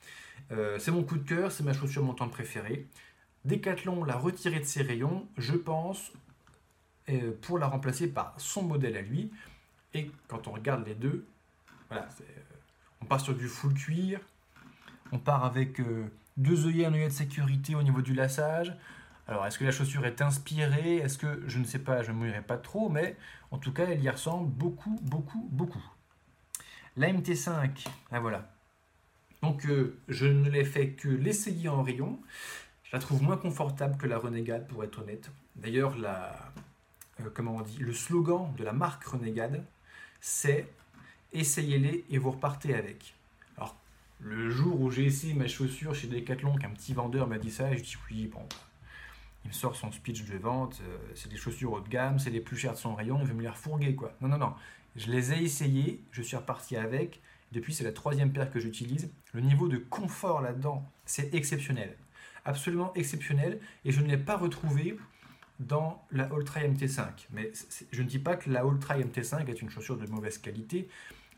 C'est 0.78 0.91
mon 0.91 1.02
coup 1.02 1.17
de 1.17 1.26
cœur, 1.26 1.50
c'est 1.50 1.65
ma 1.65 1.73
chaussure 1.73 2.04
montante 2.04 2.30
préférée. 2.30 2.87
Decathlon 3.45 4.04
l'a 4.04 4.17
retirée 4.17 4.61
de 4.61 4.65
ses 4.65 4.83
rayons, 4.83 5.26
je 5.37 5.54
pense, 5.54 6.13
euh, 7.09 7.33
pour 7.43 7.59
la 7.59 7.67
remplacer 7.67 8.09
par 8.09 8.35
son 8.39 8.63
modèle 8.63 8.97
à 8.97 9.02
lui. 9.02 9.30
Et 9.93 10.11
quand 10.28 10.49
on 10.49 10.52
regarde 10.52 10.87
les 10.87 10.95
deux, 10.95 11.26
voilà, 11.89 12.09
euh, 12.21 12.25
on 13.02 13.04
part 13.04 13.21
sur 13.21 13.35
du 13.35 13.49
full 13.49 13.75
cuir, 13.75 14.21
on 15.13 15.19
part 15.19 15.45
avec 15.45 15.80
deux 16.37 16.67
œillets, 16.67 16.87
un 16.87 16.95
œillet 16.95 17.09
de 17.09 17.13
sécurité 17.13 17.75
au 17.75 17.83
niveau 17.83 18.02
du 18.02 18.15
lassage. 18.15 18.75
Alors, 19.26 19.47
est-ce 19.47 19.59
que 19.59 19.65
la 19.65 19.71
chaussure 19.71 20.04
est 20.04 20.21
inspirée? 20.21 20.97
Est-ce 20.97 21.17
que, 21.17 21.43
je 21.47 21.59
ne 21.59 21.65
sais 21.65 21.78
pas, 21.78 22.02
je 22.02 22.13
ne 22.13 22.17
mouillerai 22.17 22.43
pas 22.43 22.59
trop, 22.59 22.89
mais 22.89 23.17
en 23.50 23.59
tout 23.59 23.73
cas, 23.73 23.87
elle 23.89 24.02
y 24.02 24.11
ressemble 24.11 24.50
beaucoup, 24.50 24.99
beaucoup, 25.02 25.49
beaucoup. 25.50 25.83
La 26.97 27.11
MT5, 27.13 27.87
la 28.13 28.21
voilà. 28.21 28.50
Donc 29.43 29.67
euh, 29.67 29.99
je 30.09 30.26
ne 30.26 30.49
l'ai 30.49 30.65
fait 30.65 30.91
que 30.91 31.09
l'essayer 31.09 31.69
en 31.69 31.83
rayon. 31.83 32.19
La 32.95 33.00
trouve 33.00 33.25
moins 33.25 33.37
confortable 33.37 33.97
que 33.97 34.07
la 34.07 34.19
Renegade 34.19 34.69
pour 34.69 34.85
être 34.85 35.00
honnête. 35.00 35.28
D'ailleurs, 35.57 35.99
la, 35.99 36.52
euh, 37.19 37.25
comment 37.35 37.57
on 37.57 37.61
dit, 37.61 37.78
le 37.78 37.93
slogan 37.93 38.54
de 38.57 38.63
la 38.63 38.73
marque 38.73 39.02
Renegade, 39.02 39.65
c'est 40.21 40.69
essayez-les 41.33 42.04
et 42.09 42.19
vous 42.19 42.30
repartez 42.30 42.73
avec. 42.73 43.17
Alors, 43.57 43.75
le 44.21 44.49
jour 44.49 44.80
où 44.80 44.93
j'ai 44.93 45.07
essayé 45.07 45.35
ma 45.35 45.49
chaussure 45.49 45.93
chez 45.93 46.07
Decathlon, 46.07 46.54
qu'un 46.54 46.71
petit 46.71 46.95
vendeur 46.95 47.26
m'a 47.26 47.39
dit 47.39 47.50
ça, 47.50 47.75
je 47.75 47.83
dis 47.83 47.97
oui, 48.09 48.28
bon, 48.28 48.47
il 49.45 49.49
me 49.49 49.52
sort 49.52 49.75
son 49.75 49.91
speech 49.91 50.25
de 50.25 50.39
vente, 50.39 50.80
euh, 50.87 50.97
c'est 51.17 51.28
des 51.28 51.37
chaussures 51.37 51.73
haut 51.73 51.80
de 51.80 51.89
gamme, 51.89 52.21
c'est 52.21 52.30
les 52.30 52.41
plus 52.41 52.57
chères 52.57 52.75
de 52.75 52.78
son 52.78 52.95
rayon, 52.95 53.19
il 53.21 53.26
veut 53.26 53.35
me 53.35 53.43
les 53.43 53.49
refourguer, 53.49 53.97
quoi. 53.97 54.13
Non, 54.21 54.28
non, 54.28 54.39
non. 54.39 54.54
Je 54.95 55.11
les 55.11 55.33
ai 55.33 55.43
essayées, 55.43 56.00
je 56.13 56.23
suis 56.23 56.37
reparti 56.37 56.76
avec, 56.76 57.21
depuis, 57.50 57.75
c'est 57.75 57.83
la 57.83 57.91
troisième 57.91 58.33
paire 58.33 58.52
que 58.52 58.61
j'utilise. 58.61 59.11
Le 59.33 59.41
niveau 59.41 59.67
de 59.67 59.78
confort 59.78 60.41
là-dedans, 60.41 60.89
c'est 61.07 61.35
exceptionnel. 61.35 61.97
Absolument 62.45 62.93
exceptionnel. 62.95 63.61
Et 63.85 63.93
je 63.93 64.00
ne 64.00 64.09
l'ai 64.09 64.19
pas 64.19 64.37
retrouvé 64.37 64.97
dans 65.61 66.04
la 66.11 66.28
Ultra 66.28 66.61
MT5. 66.61 67.26
Mais 67.33 67.52
je 67.93 68.02
ne 68.02 68.09
dis 68.09 68.19
pas 68.19 68.37
que 68.37 68.50
la 68.50 68.65
Ultra 68.65 68.99
MT5 68.99 69.49
est 69.49 69.63
une 69.63 69.71
chaussure 69.71 69.97
de 69.97 70.07
mauvaise 70.07 70.39
qualité, 70.39 70.89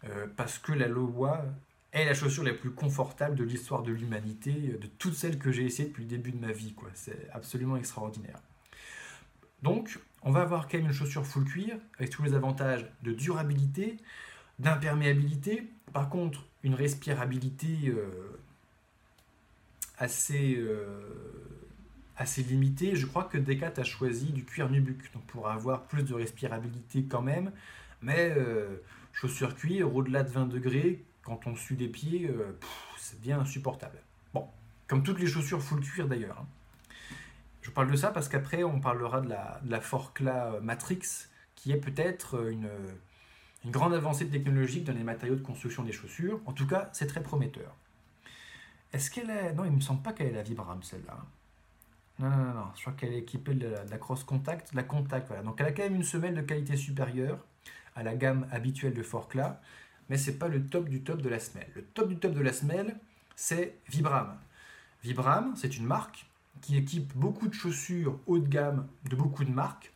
euh, 0.05 0.27
parce 0.37 0.59
que 0.59 0.73
la 0.73 0.89
Lowa 0.89 1.45
est 1.93 2.05
la 2.05 2.15
chaussure 2.15 2.45
la 2.45 2.55
plus 2.55 2.71
confortable 2.71 3.37
de 3.37 3.45
l'histoire 3.45 3.83
de 3.83 3.93
l'humanité, 3.93 4.53
de 4.53 4.87
toutes 4.87 5.15
celles 5.15 5.39
que 5.39 5.51
j'ai 5.51 5.65
essayées 5.65 5.89
depuis 5.89 6.03
le 6.03 6.09
début 6.09 6.33
de 6.33 6.39
ma 6.39 6.53
vie. 6.53 6.75
C'est 6.95 7.29
absolument 7.33 7.77
extraordinaire. 7.77 8.41
Donc, 9.63 9.99
on 10.23 10.31
va 10.31 10.43
avoir 10.43 10.69
quand 10.69 10.79
même 10.79 10.87
une 10.87 10.93
chaussure 10.93 11.27
full 11.27 11.45
cuir, 11.45 11.77
avec 11.99 12.11
tous 12.11 12.23
les 12.23 12.35
avantages 12.35 12.87
de 13.03 13.13
durabilité, 13.13 13.97
d'imperméabilité. 14.59 15.71
Par 15.93 16.09
contre, 16.09 16.45
une 16.63 16.75
respirabilité 16.75 17.89
euh, 17.89 18.39
assez, 19.99 20.57
euh, 20.57 20.87
assez 22.17 22.43
limitée. 22.43 22.97
Je 22.97 23.07
crois 23.07 23.25
que 23.25 23.39
Decat 23.39 23.73
a 23.77 23.85
choisi 23.85 24.27
du 24.27 24.45
cuir 24.45 24.71
nubuck, 24.71 25.13
donc 25.13 25.25
pour 25.27 25.49
avoir 25.49 25.83
plus 25.85 26.03
de 26.03 26.15
respirabilité 26.15 27.05
quand 27.05 27.23
même. 27.23 27.53
Mais 28.03 28.35
euh, 28.37 28.83
chaussures 29.13 29.55
cuir, 29.55 29.95
au-delà 29.95 30.23
de 30.23 30.31
20 30.31 30.47
degrés, 30.47 31.05
quand 31.23 31.47
on 31.47 31.57
suit 31.57 31.77
des 31.77 31.89
pieds, 31.89 32.31
c'est 32.99 33.21
bien 33.21 33.41
insupportable. 33.41 33.99
Bon, 34.33 34.47
comme 34.87 35.03
toutes 35.03 35.19
les 35.19 35.27
chaussures 35.27 35.63
full 35.63 35.81
cuir 35.81 36.07
d'ailleurs. 36.07 36.39
Hein. 36.41 36.47
Je 37.63 37.71
parle 37.71 37.91
de 37.91 37.97
ça 37.97 38.11
parce 38.11 38.29
qu'après, 38.29 38.63
on 38.63 38.79
parlera 38.79 39.21
de 39.21 39.29
la, 39.29 39.61
de 39.65 39.71
la 39.71 39.81
Forcla 39.81 40.61
Matrix, 40.63 41.27
qui 41.57 41.73
est 41.73 41.79
peut-être 41.79 42.49
une 42.49 42.69
grande 43.71 43.95
avancée 43.95 44.29
technologique 44.29 44.85
dans 44.85 44.93
les 44.93 45.03
matériaux 45.03 45.37
de 45.37 45.43
construction 45.43 45.83
des 45.83 45.93
chaussures. 45.93 46.41
En 46.47 46.53
tout 46.53 46.67
cas, 46.67 46.89
c'est 46.93 47.07
très 47.07 47.23
prometteur. 47.23 47.75
Est-ce 48.93 49.11
qu'elle 49.11 49.31
est... 49.31 49.53
Non, 49.53 49.65
il 49.65 49.73
me 49.73 49.81
semble 49.81 50.03
pas 50.03 50.13
qu'elle 50.13 50.29
est 50.29 50.33
la 50.33 50.43
Vibram, 50.43 50.83
celle-là. 50.83 51.19
Non, 52.19 52.31
non, 52.31 52.37
non, 52.37 52.55
non. 52.55 52.67
Je 52.75 52.81
crois 52.81 52.95
qu'elle 52.95 53.13
est 53.13 53.19
équipée 53.19 53.55
de 53.55 53.69
la, 53.69 53.99
cross 53.99 54.25
contact. 54.25 54.73
La 54.75 54.83
contact, 54.83 55.29
voilà. 55.29 55.43
Donc 55.43 55.61
elle 55.61 55.67
a 55.67 55.73
quand 55.73 55.83
même 55.83 55.97
une 55.97 56.05
semelle 56.05 56.35
de 56.35 56.41
qualité 56.41 56.77
supérieure 56.77 57.39
à 57.95 58.03
la 58.03 58.15
gamme 58.15 58.47
habituelle 58.51 58.95
de 58.95 59.03
Forcla, 59.03 59.61
mais 60.09 60.19
c'est 60.19 60.39
pas 60.39 60.49
le 60.49 60.67
top 60.67 60.89
du 60.89 61.03
top 61.03 61.21
de 61.21 61.29
la 61.29 61.41
semelle. 61.41 61.69
Le 61.75 61.83
top 61.83 62.09
du 62.09 62.17
top 62.17 62.33
de 62.33 62.41
la 62.41 62.53
semelle, 62.53 62.97
c'est 63.35 63.79
Vibram. 63.89 64.37
Vibram, 65.03 65.55
c'est 65.57 65.77
une 65.77 65.87
marque 65.87 66.27
qui 66.61 66.77
équipe 66.77 67.13
beaucoup 67.15 67.49
de 67.49 67.55
chaussures 67.55 68.19
haut 68.27 68.39
de 68.39 68.49
gamme 68.49 68.87
de 69.05 69.17
beaucoup 69.17 69.45
de 69.45 69.51
marques, 69.51 69.93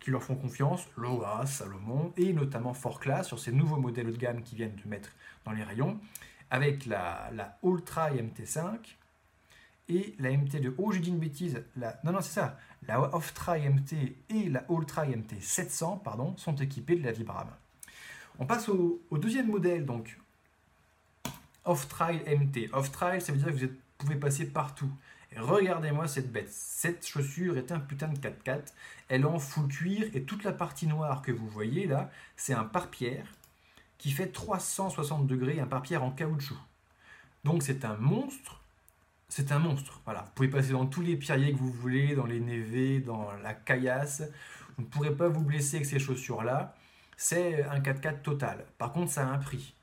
qui 0.00 0.10
leur 0.10 0.22
font 0.22 0.36
confiance, 0.36 0.86
Loa, 0.96 1.46
Salomon 1.46 2.12
et 2.16 2.32
notamment 2.32 2.74
Forclaz 2.74 3.24
sur 3.24 3.38
ces 3.38 3.52
nouveaux 3.52 3.76
modèles 3.76 4.08
haut 4.08 4.12
de 4.12 4.16
gamme 4.16 4.42
qui 4.42 4.54
viennent 4.54 4.76
de 4.76 4.88
mettre 4.88 5.10
dans 5.44 5.52
les 5.52 5.64
rayons, 5.64 5.98
avec 6.50 6.86
la, 6.86 7.30
la 7.32 7.58
Ultra 7.62 8.10
MT5 8.10 8.78
et 9.88 10.14
la 10.18 10.30
MT 10.36 10.60
de 10.60 10.74
oh 10.78 10.92
j'ai 10.92 11.00
dit 11.00 11.10
une 11.10 11.18
bêtise, 11.18 11.62
la, 11.76 11.98
non 12.04 12.12
non 12.12 12.20
c'est 12.20 12.32
ça, 12.32 12.58
la 12.86 13.00
Off-Tri 13.14 13.68
MT 13.68 13.92
et 14.30 14.48
la 14.48 14.64
Ultra 14.68 15.04
MT 15.04 15.40
700 15.40 15.98
pardon, 15.98 16.36
sont 16.36 16.56
équipées 16.56 16.96
de 16.96 17.04
la 17.04 17.12
Vibram. 17.12 17.48
On 18.38 18.46
passe 18.46 18.68
au, 18.68 19.00
deuxième 19.12 19.48
modèle 19.48 19.86
donc 19.86 20.18
Off-Trail 21.64 22.22
MT. 22.26 22.72
Off-Trail 22.72 23.20
ça 23.20 23.32
veut 23.32 23.38
dire 23.38 23.52
que 23.52 23.66
vous 23.66 23.74
pouvez 23.98 24.16
passer 24.16 24.46
partout. 24.46 24.90
regardez-moi 25.36 26.08
cette 26.08 26.32
bête. 26.32 26.50
Cette 26.50 27.06
chaussure 27.06 27.56
est 27.56 27.72
un 27.72 27.80
putain 27.80 28.08
de 28.08 28.18
4x4. 28.18 28.72
Elle 29.08 29.22
est 29.22 29.24
en 29.24 29.38
full 29.38 29.68
cuir 29.68 30.08
et 30.14 30.22
toute 30.24 30.44
la 30.44 30.52
partie 30.52 30.86
noire 30.86 31.22
que 31.22 31.32
vous 31.32 31.48
voyez 31.48 31.86
là, 31.86 32.10
c'est 32.36 32.54
un 32.54 32.64
pare-pierre 32.64 33.26
qui 33.98 34.10
fait 34.10 34.28
360 34.28 35.26
degrés, 35.26 35.60
un 35.60 35.66
pare-pierre 35.66 36.04
en 36.04 36.10
caoutchouc. 36.10 36.58
Donc 37.44 37.62
c'est 37.62 37.84
un 37.84 37.96
monstre. 37.96 38.60
C'est 39.28 39.52
un 39.52 39.58
monstre. 39.58 40.00
Voilà. 40.04 40.22
Vous 40.22 40.30
pouvez 40.34 40.48
passer 40.48 40.72
dans 40.72 40.86
tous 40.86 41.00
les 41.00 41.16
pierriers 41.16 41.52
que 41.52 41.58
vous 41.58 41.72
voulez, 41.72 42.14
dans 42.14 42.26
les 42.26 42.40
névés, 42.40 43.00
dans 43.00 43.32
la 43.42 43.54
caillasse. 43.54 44.22
Vous 44.76 44.84
ne 44.84 44.88
pourrez 44.88 45.14
pas 45.14 45.28
vous 45.28 45.42
blesser 45.42 45.76
avec 45.76 45.86
ces 45.86 45.98
chaussures-là. 45.98 46.74
C'est 47.16 47.64
un 47.64 47.80
4x4 47.80 48.22
total. 48.22 48.64
Par 48.78 48.92
contre, 48.92 49.10
ça 49.10 49.26
a 49.26 49.30
un 49.30 49.38
prix. 49.38 49.74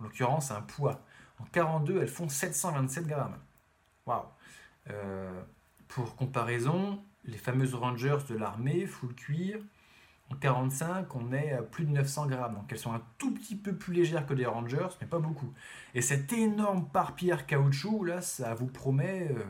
En 0.00 0.04
l'occurrence, 0.04 0.50
un 0.50 0.60
poids. 0.60 1.00
En 1.38 1.44
42, 1.44 2.00
elles 2.00 2.08
font 2.08 2.28
727 2.28 3.06
grammes. 3.06 3.38
Waouh 4.06 4.24
euh, 4.90 5.42
Pour 5.88 6.16
comparaison, 6.16 7.02
les 7.24 7.38
fameuses 7.38 7.74
Rangers 7.74 8.18
de 8.28 8.34
l'armée, 8.34 8.86
full 8.86 9.14
cuir, 9.14 9.58
en 10.30 10.36
45, 10.36 11.14
on 11.14 11.32
est 11.32 11.52
à 11.52 11.62
plus 11.62 11.84
de 11.84 11.90
900 11.90 12.26
grammes. 12.26 12.54
Donc 12.54 12.72
elles 12.72 12.78
sont 12.78 12.92
un 12.92 13.02
tout 13.18 13.32
petit 13.32 13.56
peu 13.56 13.74
plus 13.74 13.92
légères 13.92 14.26
que 14.26 14.34
des 14.34 14.46
Rangers, 14.46 14.88
mais 15.00 15.06
pas 15.06 15.18
beaucoup. 15.18 15.52
Et 15.94 16.02
cet 16.02 16.32
énorme 16.32 16.88
pare-pierre 16.88 17.46
caoutchouc, 17.46 18.04
là, 18.04 18.20
ça 18.20 18.54
vous 18.54 18.66
promet, 18.66 19.28
euh, 19.30 19.44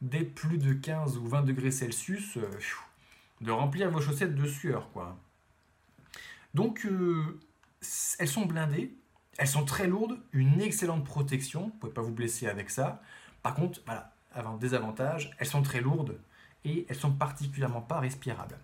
dès 0.00 0.24
plus 0.24 0.58
de 0.58 0.72
15 0.72 1.18
ou 1.18 1.26
20 1.26 1.42
degrés 1.42 1.70
Celsius, 1.70 2.36
euh, 2.36 2.48
de 3.40 3.50
remplir 3.50 3.90
vos 3.90 4.00
chaussettes 4.00 4.34
de 4.34 4.46
sueur, 4.46 4.90
quoi. 4.92 5.18
Donc, 6.54 6.86
elles 8.18 8.28
sont 8.28 8.44
blindées, 8.44 8.94
elles 9.38 9.48
sont 9.48 9.64
très 9.64 9.86
lourdes, 9.86 10.18
une 10.32 10.60
excellente 10.60 11.04
protection, 11.04 11.64
vous 11.64 11.78
pouvez 11.80 11.92
pas 11.92 12.02
vous 12.02 12.12
blesser 12.12 12.46
avec 12.46 12.68
ça. 12.68 13.02
Par 13.42 13.54
contre, 13.54 13.80
voilà, 13.86 14.14
avant 14.34 14.56
désavantage, 14.56 15.34
elles 15.38 15.46
sont 15.46 15.62
très 15.62 15.80
lourdes 15.80 16.20
et 16.64 16.86
elles 16.88 16.96
sont 16.96 17.12
particulièrement 17.12 17.80
pas 17.80 18.00
respirables. 18.00 18.58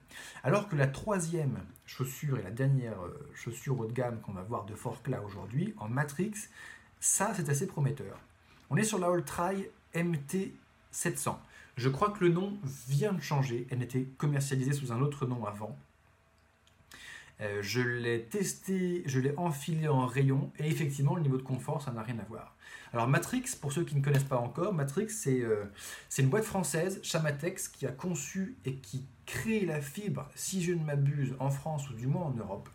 Alors 0.45 0.69
que 0.69 0.77
la 0.77 0.87
troisième 0.87 1.59
chaussure 1.87 2.39
et 2.39 2.43
la 2.43 2.51
dernière 2.51 3.01
euh, 3.03 3.31
chaussure 3.35 3.81
haut 3.81 3.87
de 3.87 3.93
gamme 3.93 4.21
qu'on 4.21 4.33
va 4.33 4.43
voir 4.43 4.65
de 4.65 4.75
Forclaz 4.75 5.21
aujourd'hui, 5.25 5.75
en 5.79 5.89
Matrix, 5.89 6.35
ça 7.01 7.33
c'est 7.35 7.49
assez 7.49 7.67
prometteur. 7.67 8.19
On 8.71 8.77
est 8.77 8.85
sur 8.85 8.99
la 8.99 9.11
Ultra 9.11 9.53
MT700. 9.95 11.37
Je 11.77 11.89
crois 11.89 12.11
que 12.11 12.25
le 12.25 12.31
nom 12.31 12.59
vient 12.89 13.13
de 13.13 13.21
changer, 13.21 13.67
elle 13.71 13.79
n'était 13.79 14.07
commercialisée 14.19 14.73
sous 14.73 14.93
un 14.93 15.01
autre 15.01 15.27
nom 15.27 15.47
avant. 15.47 15.79
Euh, 17.41 17.63
je 17.63 17.81
l'ai 17.81 18.23
testé, 18.25 19.03
je 19.07 19.21
l'ai 19.21 19.33
enfilé 19.37 19.87
en 19.87 20.07
rayon 20.07 20.51
et 20.59 20.67
effectivement 20.67 21.15
le 21.15 21.23
niveau 21.23 21.37
de 21.37 21.43
confort 21.43 21.83
ça 21.83 21.93
n'a 21.93 22.03
rien 22.03 22.19
à 22.19 22.25
voir. 22.25 22.57
Alors 22.93 23.07
Matrix, 23.07 23.45
pour 23.61 23.73
ceux 23.73 23.85
qui 23.85 23.95
ne 23.95 24.03
connaissent 24.03 24.25
pas 24.25 24.39
encore, 24.39 24.75
Matrix 24.75 25.09
euh, 25.29 25.65
c'est 26.09 26.23
une 26.23 26.31
boîte 26.31 26.45
française, 26.45 26.99
Chamatex, 27.03 27.69
qui 27.69 27.87
a 27.87 27.93
conçu 27.93 28.57
et 28.65 28.75
qui 28.75 29.05
crée 29.25 29.65
la 29.67 29.81
fibre, 29.81 30.29
si 30.35 30.63
je 30.63 30.73
ne 30.73 30.83
m'abuse, 30.83 31.35
en 31.39 31.51
France 31.51 31.89
ou 31.91 31.95
du 31.95 32.09
moins 32.09 32.25
en 32.25 32.33
Europe. 32.33 32.69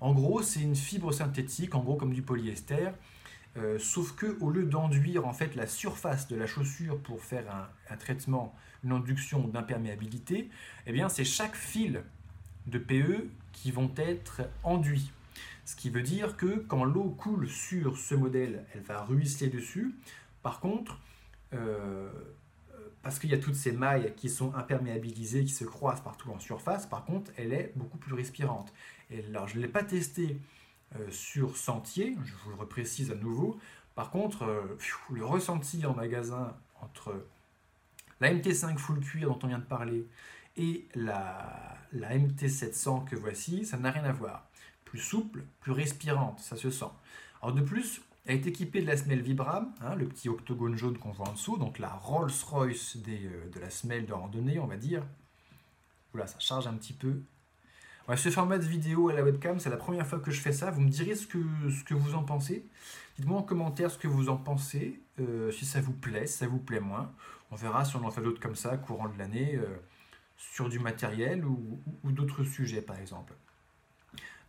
En 0.00 0.12
gros 0.12 0.40
c'est 0.40 0.60
une 0.60 0.76
fibre 0.76 1.10
synthétique, 1.10 1.74
en 1.74 1.80
gros 1.80 1.96
comme 1.96 2.14
du 2.14 2.22
polyester, 2.22 2.90
euh, 3.56 3.78
sauf 3.80 4.12
que 4.12 4.38
au 4.40 4.50
lieu 4.50 4.66
d'enduire 4.66 5.26
en 5.26 5.32
fait 5.32 5.56
la 5.56 5.66
surface 5.66 6.28
de 6.28 6.36
la 6.36 6.46
chaussure 6.46 6.98
pour 7.00 7.24
faire 7.24 7.68
un, 7.90 7.96
traitement, 7.96 8.54
une 8.84 8.92
induction 8.92 9.48
d'imperméabilité, 9.48 10.48
eh 10.86 10.92
bien 10.92 11.08
c'est 11.08 11.24
chaque 11.24 11.56
fil 11.56 12.02
de 12.66 12.78
PE 12.78 13.28
qui 13.56 13.72
vont 13.72 13.90
être 13.96 14.42
enduits. 14.62 15.10
Ce 15.64 15.74
qui 15.74 15.90
veut 15.90 16.02
dire 16.02 16.36
que 16.36 16.58
quand 16.68 16.84
l'eau 16.84 17.10
coule 17.10 17.48
sur 17.48 17.98
ce 17.98 18.14
modèle, 18.14 18.64
elle 18.72 18.82
va 18.82 19.02
ruisseler 19.02 19.48
dessus. 19.48 19.96
Par 20.42 20.60
contre, 20.60 21.00
euh, 21.54 22.08
parce 23.02 23.18
qu'il 23.18 23.30
y 23.30 23.34
a 23.34 23.38
toutes 23.38 23.56
ces 23.56 23.72
mailles 23.72 24.12
qui 24.16 24.28
sont 24.28 24.54
imperméabilisées, 24.54 25.44
qui 25.44 25.52
se 25.52 25.64
croisent 25.64 26.02
partout 26.02 26.30
en 26.30 26.38
surface, 26.38 26.86
par 26.86 27.04
contre, 27.04 27.32
elle 27.36 27.52
est 27.52 27.72
beaucoup 27.74 27.98
plus 27.98 28.14
respirante. 28.14 28.72
Alors, 29.28 29.48
je 29.48 29.56
ne 29.56 29.62
l'ai 29.62 29.68
pas 29.68 29.82
testé 29.82 30.38
euh, 30.94 31.10
sur 31.10 31.56
sentier, 31.56 32.16
je 32.24 32.32
vous 32.44 32.50
le 32.50 32.56
reprécise 32.56 33.10
à 33.10 33.14
nouveau. 33.14 33.58
Par 33.94 34.10
contre, 34.10 34.44
euh, 34.44 34.78
le 35.10 35.24
ressenti 35.24 35.84
en 35.86 35.94
magasin 35.94 36.54
entre 36.80 37.26
la 38.20 38.32
MT5 38.32 38.76
full 38.76 39.00
cuir 39.00 39.28
dont 39.28 39.38
on 39.42 39.46
vient 39.48 39.58
de 39.58 39.64
parler 39.64 40.06
et 40.56 40.86
la, 40.94 41.76
la 41.92 42.16
MT700 42.16 43.04
que 43.04 43.16
voici, 43.16 43.64
ça 43.64 43.76
n'a 43.76 43.90
rien 43.90 44.04
à 44.04 44.12
voir. 44.12 44.48
Plus 44.84 45.00
souple, 45.00 45.44
plus 45.60 45.72
respirante, 45.72 46.40
ça 46.40 46.56
se 46.56 46.70
sent. 46.70 46.90
Alors 47.42 47.54
de 47.54 47.60
plus, 47.60 48.00
elle 48.26 48.36
est 48.36 48.46
équipée 48.46 48.82
de 48.82 48.86
la 48.86 48.96
semelle 48.96 49.20
Vibram, 49.20 49.72
hein, 49.80 49.94
le 49.94 50.06
petit 50.06 50.28
octogone 50.28 50.76
jaune 50.76 50.98
qu'on 50.98 51.12
voit 51.12 51.28
en 51.28 51.32
dessous, 51.32 51.58
donc 51.58 51.78
la 51.78 51.90
Rolls-Royce 51.90 52.96
euh, 53.06 53.50
de 53.54 53.60
la 53.60 53.70
semelle 53.70 54.04
de 54.04 54.12
randonnée, 54.12 54.58
on 54.58 54.66
va 54.66 54.76
dire. 54.76 55.04
Voilà, 56.12 56.26
ça 56.26 56.38
charge 56.40 56.66
un 56.66 56.74
petit 56.74 56.92
peu. 56.92 57.20
ce 58.16 58.30
format 58.30 58.58
de 58.58 58.64
vidéo 58.64 59.10
à 59.10 59.12
la 59.12 59.22
webcam, 59.22 59.60
c'est 59.60 59.70
la 59.70 59.76
première 59.76 60.06
fois 60.06 60.18
que 60.18 60.32
je 60.32 60.40
fais 60.40 60.52
ça. 60.52 60.72
Vous 60.72 60.80
me 60.80 60.88
direz 60.88 61.14
ce 61.14 61.26
que, 61.26 61.38
ce 61.70 61.84
que 61.84 61.94
vous 61.94 62.14
en 62.14 62.24
pensez. 62.24 62.66
Dites-moi 63.16 63.38
en 63.38 63.42
commentaire 63.42 63.90
ce 63.90 63.98
que 63.98 64.08
vous 64.08 64.28
en 64.28 64.36
pensez, 64.36 65.00
euh, 65.20 65.52
si 65.52 65.64
ça 65.64 65.80
vous 65.80 65.92
plaît, 65.92 66.26
si 66.26 66.38
ça 66.38 66.48
vous 66.48 66.58
plaît 66.58 66.80
moins. 66.80 67.12
On 67.52 67.56
verra 67.56 67.84
si 67.84 67.94
on 67.94 68.04
en 68.04 68.10
fait 68.10 68.22
d'autres 68.22 68.40
comme 68.40 68.56
ça, 68.56 68.76
courant 68.76 69.08
de 69.08 69.18
l'année. 69.18 69.54
Euh, 69.54 69.76
sur 70.36 70.68
du 70.68 70.78
matériel 70.78 71.44
ou, 71.44 71.80
d'autres 72.04 72.44
sujets 72.44 72.82
par 72.82 72.98
exemple. 72.98 73.34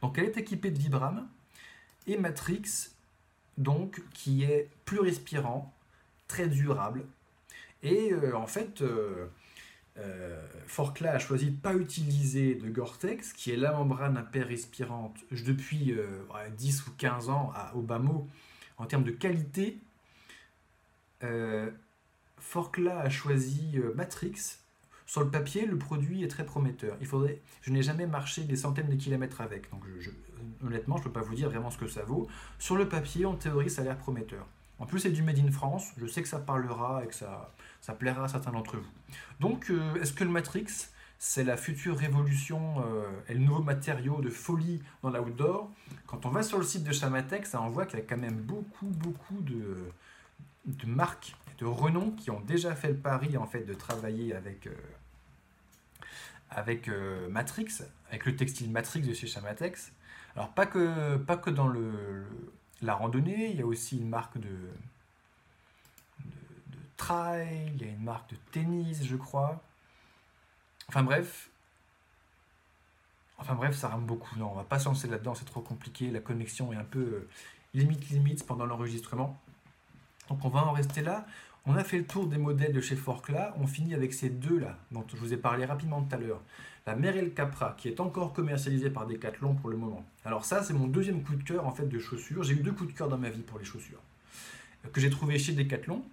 Donc 0.01 0.17
elle 0.17 0.25
est 0.25 0.37
équipée 0.37 0.71
de 0.71 0.77
Vibram 0.77 1.27
et 2.05 2.17
Matrix, 2.17 2.91
donc 3.57 4.01
qui 4.13 4.43
est 4.43 4.69
plus 4.85 4.99
respirant, 4.99 5.73
très 6.27 6.47
durable. 6.47 7.05
Et 7.83 8.11
euh, 8.11 8.35
en 8.35 8.47
fait, 8.47 8.81
euh, 8.81 9.27
euh, 9.97 10.41
a 11.05 11.19
choisi 11.19 11.47
de 11.47 11.51
ne 11.51 11.57
pas 11.57 11.73
utiliser 11.73 12.55
de 12.55 12.69
Gore-Tex, 12.69 13.33
qui 13.33 13.51
est 13.51 13.57
la 13.57 13.71
membrane 13.71 14.23
respirante 14.33 15.17
depuis 15.31 15.95
10 16.57 16.87
ou 16.87 16.91
15 16.97 17.29
ans 17.29 17.51
à 17.55 17.75
Obama 17.75 18.21
en 18.77 18.85
termes 18.85 19.03
de 19.03 19.11
qualité. 19.11 19.79
Forclaz 22.37 22.99
a 22.99 23.09
choisi 23.09 23.79
Matrix 23.95 24.59
sur 25.07 25.21
le 25.21 25.29
papier, 25.29 25.65
le 25.65 25.77
produit 25.77 26.23
est 26.23 26.27
très 26.27 26.45
prometteur. 26.45 26.97
Il 26.99 27.07
faudrait, 27.07 27.41
je 27.61 27.71
n'ai 27.71 27.81
jamais 27.81 28.05
marché 28.05 28.43
des 28.43 28.57
centaines 28.57 28.89
de 28.89 28.95
kilomètres 28.95 29.39
avec, 29.39 29.71
donc 29.71 29.83
honnêtement, 30.65 30.97
je 30.97 31.01
ne 31.01 31.03
peux 31.05 31.13
pas 31.13 31.21
vous 31.21 31.33
dire 31.33 31.49
vraiment 31.49 31.71
ce 31.71 31.77
que 31.77 31.87
ça 31.87 32.03
vaut. 32.03 32.27
Sur 32.59 32.75
le 32.75 32.89
papier, 32.89 33.25
en 33.25 33.35
théorie, 33.35 33.69
ça 33.69 33.81
a 33.81 33.85
l'air 33.85 33.97
prometteur. 33.97 34.45
En 34.79 34.85
plus, 34.85 34.99
c'est 34.99 35.09
du 35.09 35.23
Made 35.23 35.39
in 35.39 35.49
France. 35.49 35.93
Je 35.97 36.05
sais 36.05 36.21
que 36.21 36.27
ça 36.27 36.39
parlera 36.39 37.03
et 37.05 37.07
que 37.07 37.15
ça, 37.15 37.53
ça 37.79 37.93
plaira 37.93 38.25
à 38.25 38.27
certains 38.27 38.51
d'entre 38.51 38.75
vous. 38.75 38.91
Donc, 39.39 39.69
euh, 39.69 39.95
est-ce 40.01 40.11
que 40.11 40.25
le 40.25 40.29
Matrix, 40.29 40.67
c'est 41.17 41.45
la 41.45 41.55
future 41.55 41.97
révolution 41.97 42.83
euh, 42.85 43.05
et 43.29 43.33
le 43.33 43.39
nouveau 43.39 43.63
matériau 43.63 44.19
de 44.19 44.29
folie 44.29 44.83
dans 45.03 45.09
l'outdoor? 45.09 45.71
Quand 46.05 46.25
on 46.25 46.29
va 46.29 46.43
sur 46.43 46.57
le 46.57 46.65
site 46.65 46.83
de 46.83 46.91
Chamatex, 46.91 47.55
on 47.55 47.69
voit 47.69 47.85
qu'il 47.85 47.97
y 47.97 48.01
a 48.01 48.05
quand 48.05 48.17
même 48.17 48.35
beaucoup, 48.41 48.87
beaucoup 48.87 49.39
de 49.41 50.85
marques, 50.85 51.33
de 51.59 51.65
renom 51.65 52.11
qui 52.11 52.31
ont 52.31 52.41
déjà 52.41 52.75
fait 52.75 52.89
le 52.89 52.97
pari 52.97 53.37
en 53.37 53.47
fait 53.47 53.63
de 53.63 53.73
travailler 53.73 54.33
avec, 54.35 54.67
euh, 54.67 54.73
euh, 56.87 57.29
Matrix, 57.29 57.83
avec 58.09 58.25
le 58.25 58.35
textile 58.35 58.69
Matrix 58.71 59.01
de 59.01 59.13
chez 59.13 59.27
Chamatex. 59.27 59.91
Alors 60.35 60.49
pas 60.49 60.65
que, 60.65 61.17
pas 61.17 61.37
que 61.37 61.49
dans 61.49 61.67
le, 61.67 62.25
la 62.81 62.93
randonnée, 62.93 63.51
il 63.51 63.57
y 63.57 63.61
a 63.61 63.65
aussi 63.65 63.97
une 63.97 64.09
marque 64.09 64.37
de, 64.37 64.49
de, 66.25 66.77
trail, 66.95 67.71
il 67.75 67.81
y 67.81 67.85
a 67.85 67.91
une 67.91 68.03
marque 68.03 68.29
de 68.29 68.37
tennis, 68.51 69.03
je 69.03 69.15
crois. 69.15 69.61
Enfin 70.89 71.03
bref, 71.03 71.49
Enfin 73.39 73.53
bref, 73.53 73.75
ça 73.75 73.89
rame 73.89 74.05
beaucoup. 74.05 74.35
Non, 74.37 74.51
on 74.51 74.55
va 74.55 74.63
pas 74.63 74.79
se 74.79 74.85
lancer 74.85 75.07
là-dedans, 75.07 75.35
c'est 75.35 75.45
trop 75.45 75.61
compliqué. 75.61 76.09
La 76.09 76.19
connexion 76.19 76.73
est 76.73 76.75
un 76.75 76.83
peu 76.83 76.99
euh, 76.99 77.29
limite 77.73 78.09
limite 78.09 78.45
pendant 78.45 78.65
l'enregistrement. 78.65 79.39
Donc 80.29 80.43
on 80.43 80.49
va 80.49 80.65
en 80.65 80.71
rester 80.71 81.01
là. 81.01 81.25
On 81.69 81.75
a 81.75 81.83
fait 81.83 81.97
le 81.97 82.05
tour 82.05 82.27
des 82.27 82.37
modèles 82.37 82.71
de 82.71 82.79
chez 82.79 82.95
Forclaz. 82.95 83.53
On 83.59 83.67
finit 83.67 83.93
avec 83.93 84.13
ces 84.13 84.29
deux-là, 84.29 84.79
dont 84.93 85.03
je 85.05 85.17
vous 85.17 85.33
ai 85.33 85.37
parlé 85.37 85.65
rapidement 85.65 86.01
tout 86.01 86.15
à 86.15 86.17
l'heure. 86.17 86.41
La 86.85 86.95
Merrell 86.95 87.33
Capra, 87.33 87.75
qui 87.77 87.89
est 87.89 87.99
encore 87.99 88.31
commercialisée 88.31 88.89
par 88.89 89.05
Decathlon 89.05 89.53
pour 89.53 89.69
le 89.69 89.75
moment. 89.75 90.05
Alors 90.23 90.45
ça, 90.45 90.63
c'est 90.63 90.73
mon 90.73 90.87
deuxième 90.87 91.21
coup 91.23 91.35
de 91.35 91.43
cœur 91.43 91.67
en 91.67 91.73
fait 91.73 91.85
de 91.85 91.99
chaussures. 91.99 92.41
J'ai 92.43 92.53
eu 92.53 92.61
deux 92.61 92.71
coups 92.71 92.93
de 92.93 92.97
cœur 92.97 93.09
dans 93.09 93.17
ma 93.17 93.29
vie 93.29 93.41
pour 93.41 93.59
les 93.59 93.65
chaussures. 93.65 94.01
Que 94.93 95.01
j'ai 95.01 95.09
trouvé 95.09 95.37
chez 95.37 95.51
Decathlon. 95.51 96.05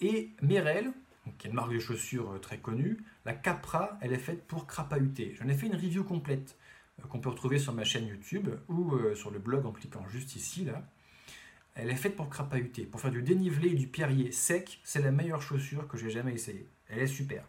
Et 0.00 0.30
Merrell, 0.40 0.92
qui 1.36 1.48
est 1.48 1.50
une 1.50 1.56
marque 1.56 1.72
de 1.72 1.80
chaussures 1.80 2.34
euh, 2.34 2.38
très 2.38 2.58
connue, 2.58 2.98
la 3.24 3.32
Capra, 3.32 3.98
elle 4.00 4.12
est 4.12 4.18
faite 4.18 4.46
pour 4.46 4.68
crapahuter. 4.68 5.34
J'en 5.40 5.48
ai 5.48 5.54
fait 5.54 5.66
une 5.66 5.74
review 5.74 6.04
complète 6.04 6.54
euh, 7.00 7.08
qu'on 7.08 7.18
peut 7.18 7.30
retrouver 7.30 7.58
sur 7.58 7.72
ma 7.72 7.82
chaîne 7.82 8.06
YouTube 8.06 8.50
ou 8.68 8.94
euh, 8.94 9.16
sur 9.16 9.32
le 9.32 9.40
blog 9.40 9.66
en 9.66 9.72
cliquant 9.72 10.06
juste 10.08 10.36
ici 10.36 10.64
là. 10.64 10.84
Elle 11.76 11.90
est 11.90 11.96
faite 11.96 12.16
pour 12.16 12.30
crapahuter, 12.30 12.84
pour 12.84 13.00
faire 13.00 13.10
du 13.10 13.22
dénivelé 13.22 13.68
et 13.68 13.74
du 13.74 13.86
pierrier 13.86 14.32
sec. 14.32 14.80
C'est 14.82 15.02
la 15.02 15.10
meilleure 15.10 15.42
chaussure 15.42 15.86
que 15.86 15.98
j'ai 15.98 16.10
jamais 16.10 16.32
essayée. 16.32 16.66
Elle 16.88 17.00
est 17.00 17.06
super. 17.06 17.44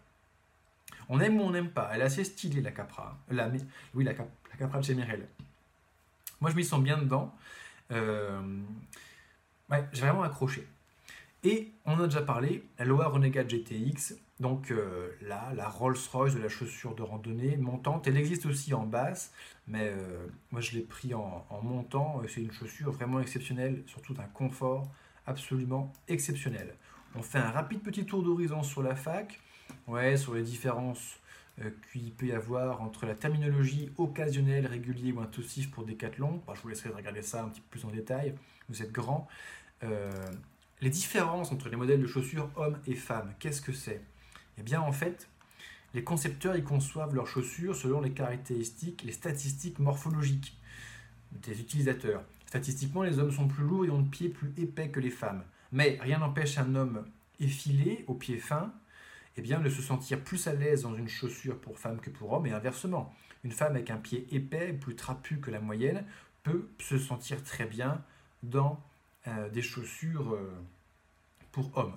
On 1.08 1.22
aime 1.22 1.40
ou 1.40 1.44
on 1.44 1.52
n'aime 1.52 1.70
pas. 1.70 1.90
Elle 1.94 2.02
est 2.02 2.06
assez 2.06 2.26
stylée, 2.26 2.62
la 2.62 2.72
Capra. 2.72 3.18
La, 3.30 3.50
oui, 3.94 4.04
la, 4.04 4.14
Capra 4.14 4.80
de 4.80 4.84
chez 4.84 4.96
Mirel. 4.96 5.26
Moi, 6.42 6.52
je 6.52 6.58
m'y 6.58 6.66
sens 6.66 6.82
bien 6.84 6.98
dedans. 6.98 7.34
Euh, 7.92 8.42
j'ai 9.94 10.02
vraiment 10.02 10.24
accroché. 10.24 10.68
Et 11.44 11.72
on 11.86 11.98
a 12.00 12.08
déjà 12.08 12.22
parlé, 12.22 12.64
la 12.78 12.84
Loa 12.84 13.08
Renegade 13.08 13.50
GTX, 13.50 14.16
donc 14.40 14.70
euh, 14.70 15.10
là, 15.22 15.52
la 15.56 15.68
Rolls-Royce 15.68 16.36
de 16.36 16.40
la 16.40 16.50
chaussure 16.50 16.94
de 16.94 17.02
randonnée 17.02 17.58
montante, 17.58 18.08
elle 18.08 18.18
existe 18.18 18.46
aussi 18.46 18.74
en 18.74 18.86
basse, 18.86 19.32
mais 19.68 19.88
euh, 19.88 20.28
moi 20.52 20.62
je 20.62 20.74
l'ai 20.74 20.82
pris 20.82 21.14
en, 21.16 21.46
montant, 21.64 22.22
c'est 22.28 22.42
une 22.42 22.52
chaussure 22.52 22.92
vraiment 22.92 23.20
exceptionnelle, 23.20 23.84
surtout 23.88 24.14
d'un 24.14 24.28
confort 24.34 24.92
absolument 25.26 25.92
exceptionnel. 26.08 26.76
On 27.16 27.24
fait 27.24 27.40
un 27.40 27.50
rapide 27.50 27.82
petit 27.82 28.06
tour 28.06 28.22
d'horizon 28.22 28.62
sur 28.62 28.84
la 28.84 28.96
fac, 28.96 29.40
ouais, 29.88 30.18
sur 30.18 30.36
les 30.36 30.44
différences 30.44 31.20
euh, 31.62 31.72
qu'il 31.92 32.12
peut 32.12 32.28
y 32.28 32.32
avoir 32.32 32.84
entre 32.84 33.08
la 33.08 33.16
terminologie 33.16 33.92
occasionnelle, 33.98 34.68
régulier 34.68 35.14
ou 35.14 35.20
intuitif 35.20 35.72
pour 35.72 35.84
Decathlon. 35.84 36.44
je 36.54 36.62
vous 36.62 36.70
laisserai 36.70 36.90
regarder 36.90 37.24
ça 37.24 37.44
un 37.44 37.50
petit 37.50 37.62
peu 37.62 37.80
plus 37.80 37.86
en 37.86 37.92
détail, 37.92 38.36
vous 38.70 38.84
êtes 38.84 38.92
grand. 38.92 39.28
Les 40.82 40.90
différences 40.90 41.52
entre 41.52 41.70
les 41.70 41.76
modèles 41.76 42.02
de 42.02 42.08
chaussures 42.08 42.52
hommes 42.56 42.78
et 42.86 42.94
femmes, 42.94 43.34
qu'est-ce 43.40 43.62
que 43.62 43.72
c'est? 43.72 44.02
Eh 44.58 44.64
bien 44.64 44.82
en 44.82 44.92
fait, 44.92 45.28
les 45.94 46.04
concepteurs 46.04 46.56
y 46.56 46.64
conçoivent 46.64 47.16
leurs 47.16 47.28
chaussures 47.28 47.76
selon 47.76 48.02
les 48.02 48.12
caractéristiques 48.12 49.04
les 49.04 49.12
statistiques 49.12 49.80
morphologiques 49.80 50.58
des 51.32 51.60
utilisateurs. 51.60 52.24
Statistiquement, 52.46 53.04
les 53.04 53.20
hommes 53.20 53.32
sont 53.32 53.48
plus 53.48 53.64
lourds 53.64 53.86
et 53.86 53.90
ont 53.90 54.02
de 54.02 54.10
pieds 54.10 54.30
plus 54.30 54.54
épais 54.58 54.90
que 54.90 55.00
les 55.00 55.10
femmes. 55.10 55.44
Mais 55.72 55.98
rien 56.02 56.20
n'empêche 56.20 56.58
un 56.58 56.76
homme 56.76 57.06
effilé, 57.40 58.06
aux 58.08 58.14
pieds 58.14 58.38
fins, 58.38 58.74
eh 59.36 59.42
bien, 59.42 59.60
de 59.60 59.70
se 59.70 59.82
sentir 59.82 60.24
plus 60.24 60.48
à 60.48 60.54
l'aise 60.54 60.84
dans 60.84 60.96
une 60.96 61.10
chaussure 61.10 61.60
pour 61.60 61.78
femme 61.78 62.00
que 62.00 62.10
pour 62.10 62.32
homme, 62.32 62.48
et 62.48 62.52
inversement. 62.52 63.14
Une 63.44 63.52
femme 63.52 63.76
avec 63.76 63.92
un 63.92 63.98
pied 63.98 64.28
épais, 64.32 64.74
plus 64.74 64.96
trapu 64.96 65.40
que 65.40 65.52
la 65.52 65.60
moyenne, 65.60 66.06
peut 66.44 66.70
se 66.80 66.98
sentir 66.98 67.44
très 67.44 67.66
bien 67.66 68.04
dans 68.44 68.82
euh, 69.28 69.50
des 69.50 69.62
chaussures 69.62 70.34
euh, 70.34 70.50
pour 71.52 71.78
hommes. 71.78 71.96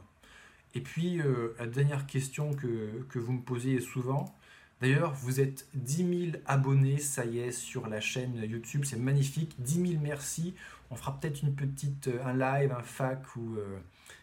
Et 0.74 0.80
puis, 0.80 1.20
euh, 1.20 1.54
la 1.58 1.66
dernière 1.66 2.06
question 2.06 2.52
que, 2.54 3.18
vous 3.18 3.32
me 3.32 3.42
posez 3.42 3.80
souvent, 3.80 4.34
d'ailleurs, 4.80 5.12
vous 5.14 5.40
êtes 5.40 5.66
10 5.74 6.30
000 6.32 6.42
abonnés, 6.46 6.98
ça 6.98 7.24
y 7.24 7.38
est, 7.38 7.52
sur 7.52 7.88
la 7.88 8.00
chaîne 8.00 8.36
YouTube, 8.36 8.84
c'est 8.84 8.98
magnifique, 8.98 9.54
10 9.58 9.88
000 9.92 10.00
merci. 10.02 10.54
On 10.90 10.96
fera 10.96 11.18
peut-être 11.18 11.42
une 11.42 11.54
petite, 11.54 12.08
un 12.24 12.34
live, 12.34 12.72
un 12.72 12.82
fac 12.82 13.36
ou 13.36 13.56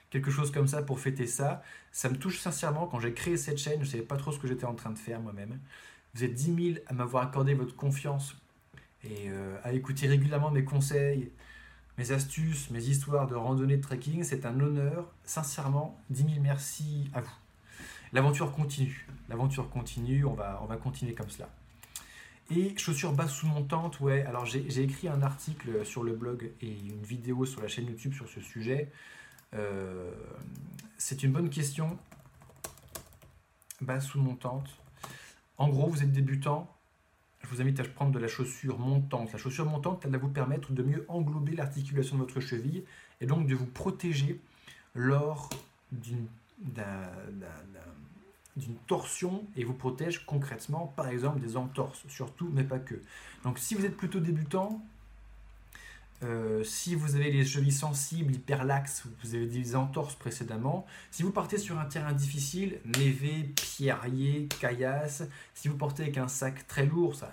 quelque 0.10 0.32
chose 0.32 0.52
comme 0.52 0.68
ça 0.68 0.82
pour 0.82 1.00
fêter 1.00 1.28
ça. 1.28 1.64
Ça 1.92 2.10
me 2.10 2.18
touche 2.18 2.40
sincèrement, 2.40 2.88
quand 2.88 3.00
j'ai 3.00 3.14
créé 3.14 3.38
cette 3.38 3.58
chaîne, 3.58 3.80
je 3.82 3.86
ne 3.86 3.92
savais 3.92 4.04
pas 4.04 4.18
trop 4.18 4.32
ce 4.32 4.40
que 4.40 4.48
j'étais 4.48 4.66
en 4.66 4.76
train 4.76 4.92
de 4.92 4.98
faire 4.98 5.20
moi-même. 5.22 5.60
Vous 6.14 6.24
êtes 6.24 6.34
10 6.34 6.74
000 6.74 6.86
à 6.88 6.94
m'avoir 6.94 7.24
accordé 7.24 7.54
votre 7.54 7.76
confiance 7.76 8.36
et 9.04 9.30
à 9.64 9.74
écouter 9.74 10.08
régulièrement 10.08 10.52
mes 10.52 10.64
conseils, 10.64 11.30
mes 11.98 12.12
astuces, 12.12 12.70
mes 12.70 12.84
histoires 12.84 13.28
de 13.28 13.36
randonnée 13.36 13.78
de 13.78 13.82
trekking. 13.82 14.24
C'est 14.24 14.46
un 14.46 14.60
honneur. 14.60 15.12
Sincèrement, 15.24 16.00
10 16.10 16.24
000 16.24 16.36
merci 16.42 17.10
à 17.14 17.22
vous. 17.22 17.36
L'aventure 18.14 18.52
continue. 18.52 19.08
L'aventure 19.30 19.70
continue. 19.70 20.26
On 20.26 20.34
va, 20.34 20.60
on 20.64 20.66
va 20.66 20.78
continuer 20.78 21.14
comme 21.14 21.30
cela. 21.30 21.50
Et 22.50 22.78
chaussures 22.78 23.12
basses 23.12 23.34
sous 23.34 23.48
montante, 23.48 24.00
ouais. 24.00 24.26
Alors 24.26 24.46
j'ai 24.46 24.80
écrit 24.80 25.10
un 25.10 25.22
article 25.22 25.86
sur 25.86 26.04
le 26.04 26.14
blog 26.14 26.52
et 26.62 26.72
une 26.72 27.04
vidéo 27.04 27.46
sur 27.46 27.62
la 27.62 27.68
chaîne 27.68 27.88
YouTube 27.88 28.14
sur 28.14 28.30
ce 28.30 28.40
sujet. 28.40 28.90
Euh, 29.54 30.12
c'est 30.98 31.24
une 31.24 31.34
bonne 31.34 31.50
question. 31.50 31.98
Basse 33.82 34.08
sous 34.08 34.20
montante. 34.20 34.70
En 35.58 35.68
gros, 35.70 35.88
vous 35.88 36.04
êtes 36.04 36.12
débutant, 36.12 36.74
je 37.44 37.48
vous 37.48 37.62
invite 37.62 37.80
à 37.80 37.84
prendre 37.84 38.12
de 38.12 38.20
la 38.20 38.28
chaussure 38.28 38.80
montante. 38.80 39.32
La 39.32 39.38
chaussure 39.38 39.66
montante, 39.66 40.04
elle 40.06 40.12
va 40.12 40.18
vous 40.18 40.28
permettre 40.28 40.72
de 40.72 40.84
mieux 40.84 41.06
englober 41.08 41.56
l'articulation 41.56 42.18
de 42.18 42.22
votre 42.22 42.40
cheville 42.40 42.84
et 43.22 43.26
donc 43.26 43.48
de 43.48 43.56
vous 43.56 43.66
protéger 43.66 44.40
lors 44.96 45.50
d'une 45.92 46.28
torsion 48.88 49.46
et 49.56 49.64
vous 49.64 49.74
protège 49.74 50.26
concrètement, 50.26 50.94
par 50.96 51.08
exemple, 51.08 51.40
des 51.40 51.56
entorses, 51.56 52.04
surtout, 52.08 52.50
mais 52.52 52.64
pas 52.64 52.80
que. 52.80 52.96
Donc 53.44 53.60
si 53.60 53.76
vous 53.76 53.86
êtes 53.86 53.96
plutôt 53.96 54.20
débutant, 54.20 54.82
euh, 56.24 56.64
si 56.64 56.96
vous 56.96 57.16
avez 57.16 57.30
les 57.30 57.46
chevilles 57.46 57.72
sensibles, 57.72 58.34
hyperlaxes, 58.34 59.04
vous 59.24 59.36
avez 59.36 59.46
des 59.46 59.76
entorses 59.76 60.16
précédemment, 60.16 60.88
si 61.12 61.22
vous 61.22 61.32
partez 61.32 61.60
sur 61.60 61.78
un 61.78 61.86
terrain 61.86 62.14
difficile, 62.14 62.80
névé, 62.98 63.54
pierrier, 63.56 64.48
caillasse, 64.60 65.24
si 65.54 65.68
vous 65.68 65.78
portez 65.78 66.04
avec 66.04 66.18
un 66.18 66.28
sac 66.28 66.66
très 66.68 66.88
lourd, 66.88 67.16
ça, 67.16 67.32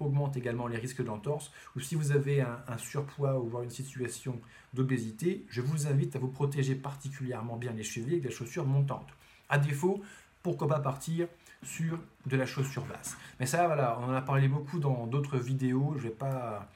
augmente 0.00 0.36
également 0.36 0.66
les 0.66 0.78
risques 0.78 1.04
d'entorse, 1.04 1.52
ou 1.76 1.80
si 1.80 1.94
vous 1.94 2.12
avez 2.12 2.40
un, 2.40 2.78
surpoids 2.78 3.38
ou 3.38 3.48
voire 3.48 3.64
une 3.64 3.70
situation 3.70 4.40
d'obésité, 4.72 5.44
je 5.50 5.60
vous 5.60 5.86
invite 5.86 6.16
à 6.16 6.18
vous 6.18 6.28
protéger 6.28 6.74
particulièrement 6.74 7.56
bien 7.56 7.72
les 7.72 7.84
chevilles 7.84 8.12
avec 8.12 8.22
des 8.22 8.30
chaussures 8.30 8.66
montantes. 8.66 9.10
À 9.50 9.58
défaut, 9.58 10.00
pourquoi 10.42 10.68
pas 10.68 10.80
partir 10.80 11.28
sur 11.62 11.98
de 12.26 12.36
la 12.36 12.46
chaussure 12.46 12.84
basse. 12.86 13.16
Mais 13.38 13.46
ça, 13.46 13.66
voilà, 13.66 13.98
on 14.00 14.04
en 14.04 14.14
a 14.14 14.22
parlé 14.22 14.48
beaucoup 14.48 14.78
dans 14.78 15.06
d'autres 15.06 15.38
vidéos, 15.38 15.94
je 15.96 16.04
vais 16.04 16.10
pas 16.10 16.68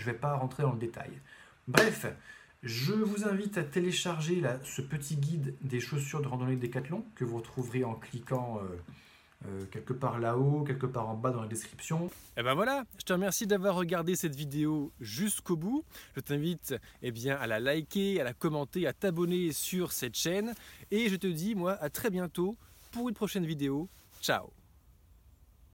je 0.00 0.06
ne 0.06 0.12
vais 0.12 0.18
pas 0.18 0.34
rentrer 0.34 0.62
dans 0.62 0.72
le 0.72 0.78
détail. 0.78 1.10
Bref, 1.68 2.06
je 2.62 2.92
vous 2.92 3.26
invite 3.26 3.56
à 3.58 3.62
télécharger 3.62 4.42
ce 4.64 4.82
petit 4.82 5.16
guide 5.16 5.54
des 5.62 5.80
chaussures 5.80 6.20
de 6.20 6.28
randonnée 6.28 6.56
Decathlon 6.56 7.04
que 7.14 7.24
vous 7.24 7.38
retrouverez 7.38 7.84
en 7.84 7.94
cliquant 7.94 8.60
euh, 8.62 8.76
euh, 9.46 9.64
quelque 9.70 9.94
part 9.94 10.18
là-haut, 10.18 10.64
quelque 10.64 10.84
part 10.84 11.08
en 11.08 11.14
bas 11.14 11.30
dans 11.30 11.40
la 11.40 11.48
description. 11.48 12.06
Et 12.06 12.40
eh 12.40 12.42
ben 12.42 12.54
voilà, 12.54 12.84
je 12.98 13.04
te 13.04 13.12
remercie 13.12 13.46
d'avoir 13.46 13.76
regardé 13.76 14.14
cette 14.14 14.34
vidéo 14.34 14.92
jusqu'au 15.00 15.56
bout. 15.56 15.84
Je 16.16 16.20
t'invite 16.20 16.74
eh 17.02 17.10
bien, 17.10 17.36
à 17.36 17.46
la 17.46 17.60
liker, 17.60 18.20
à 18.20 18.24
la 18.24 18.34
commenter, 18.34 18.86
à 18.86 18.92
t'abonner 18.92 19.52
sur 19.52 19.92
cette 19.92 20.16
chaîne. 20.16 20.54
Et 20.90 21.08
je 21.08 21.16
te 21.16 21.26
dis, 21.26 21.54
moi, 21.54 21.72
à 21.80 21.88
très 21.88 22.10
bientôt 22.10 22.56
pour 22.90 23.08
une 23.08 23.14
prochaine 23.14 23.46
vidéo. 23.46 23.88
Ciao 24.20 24.50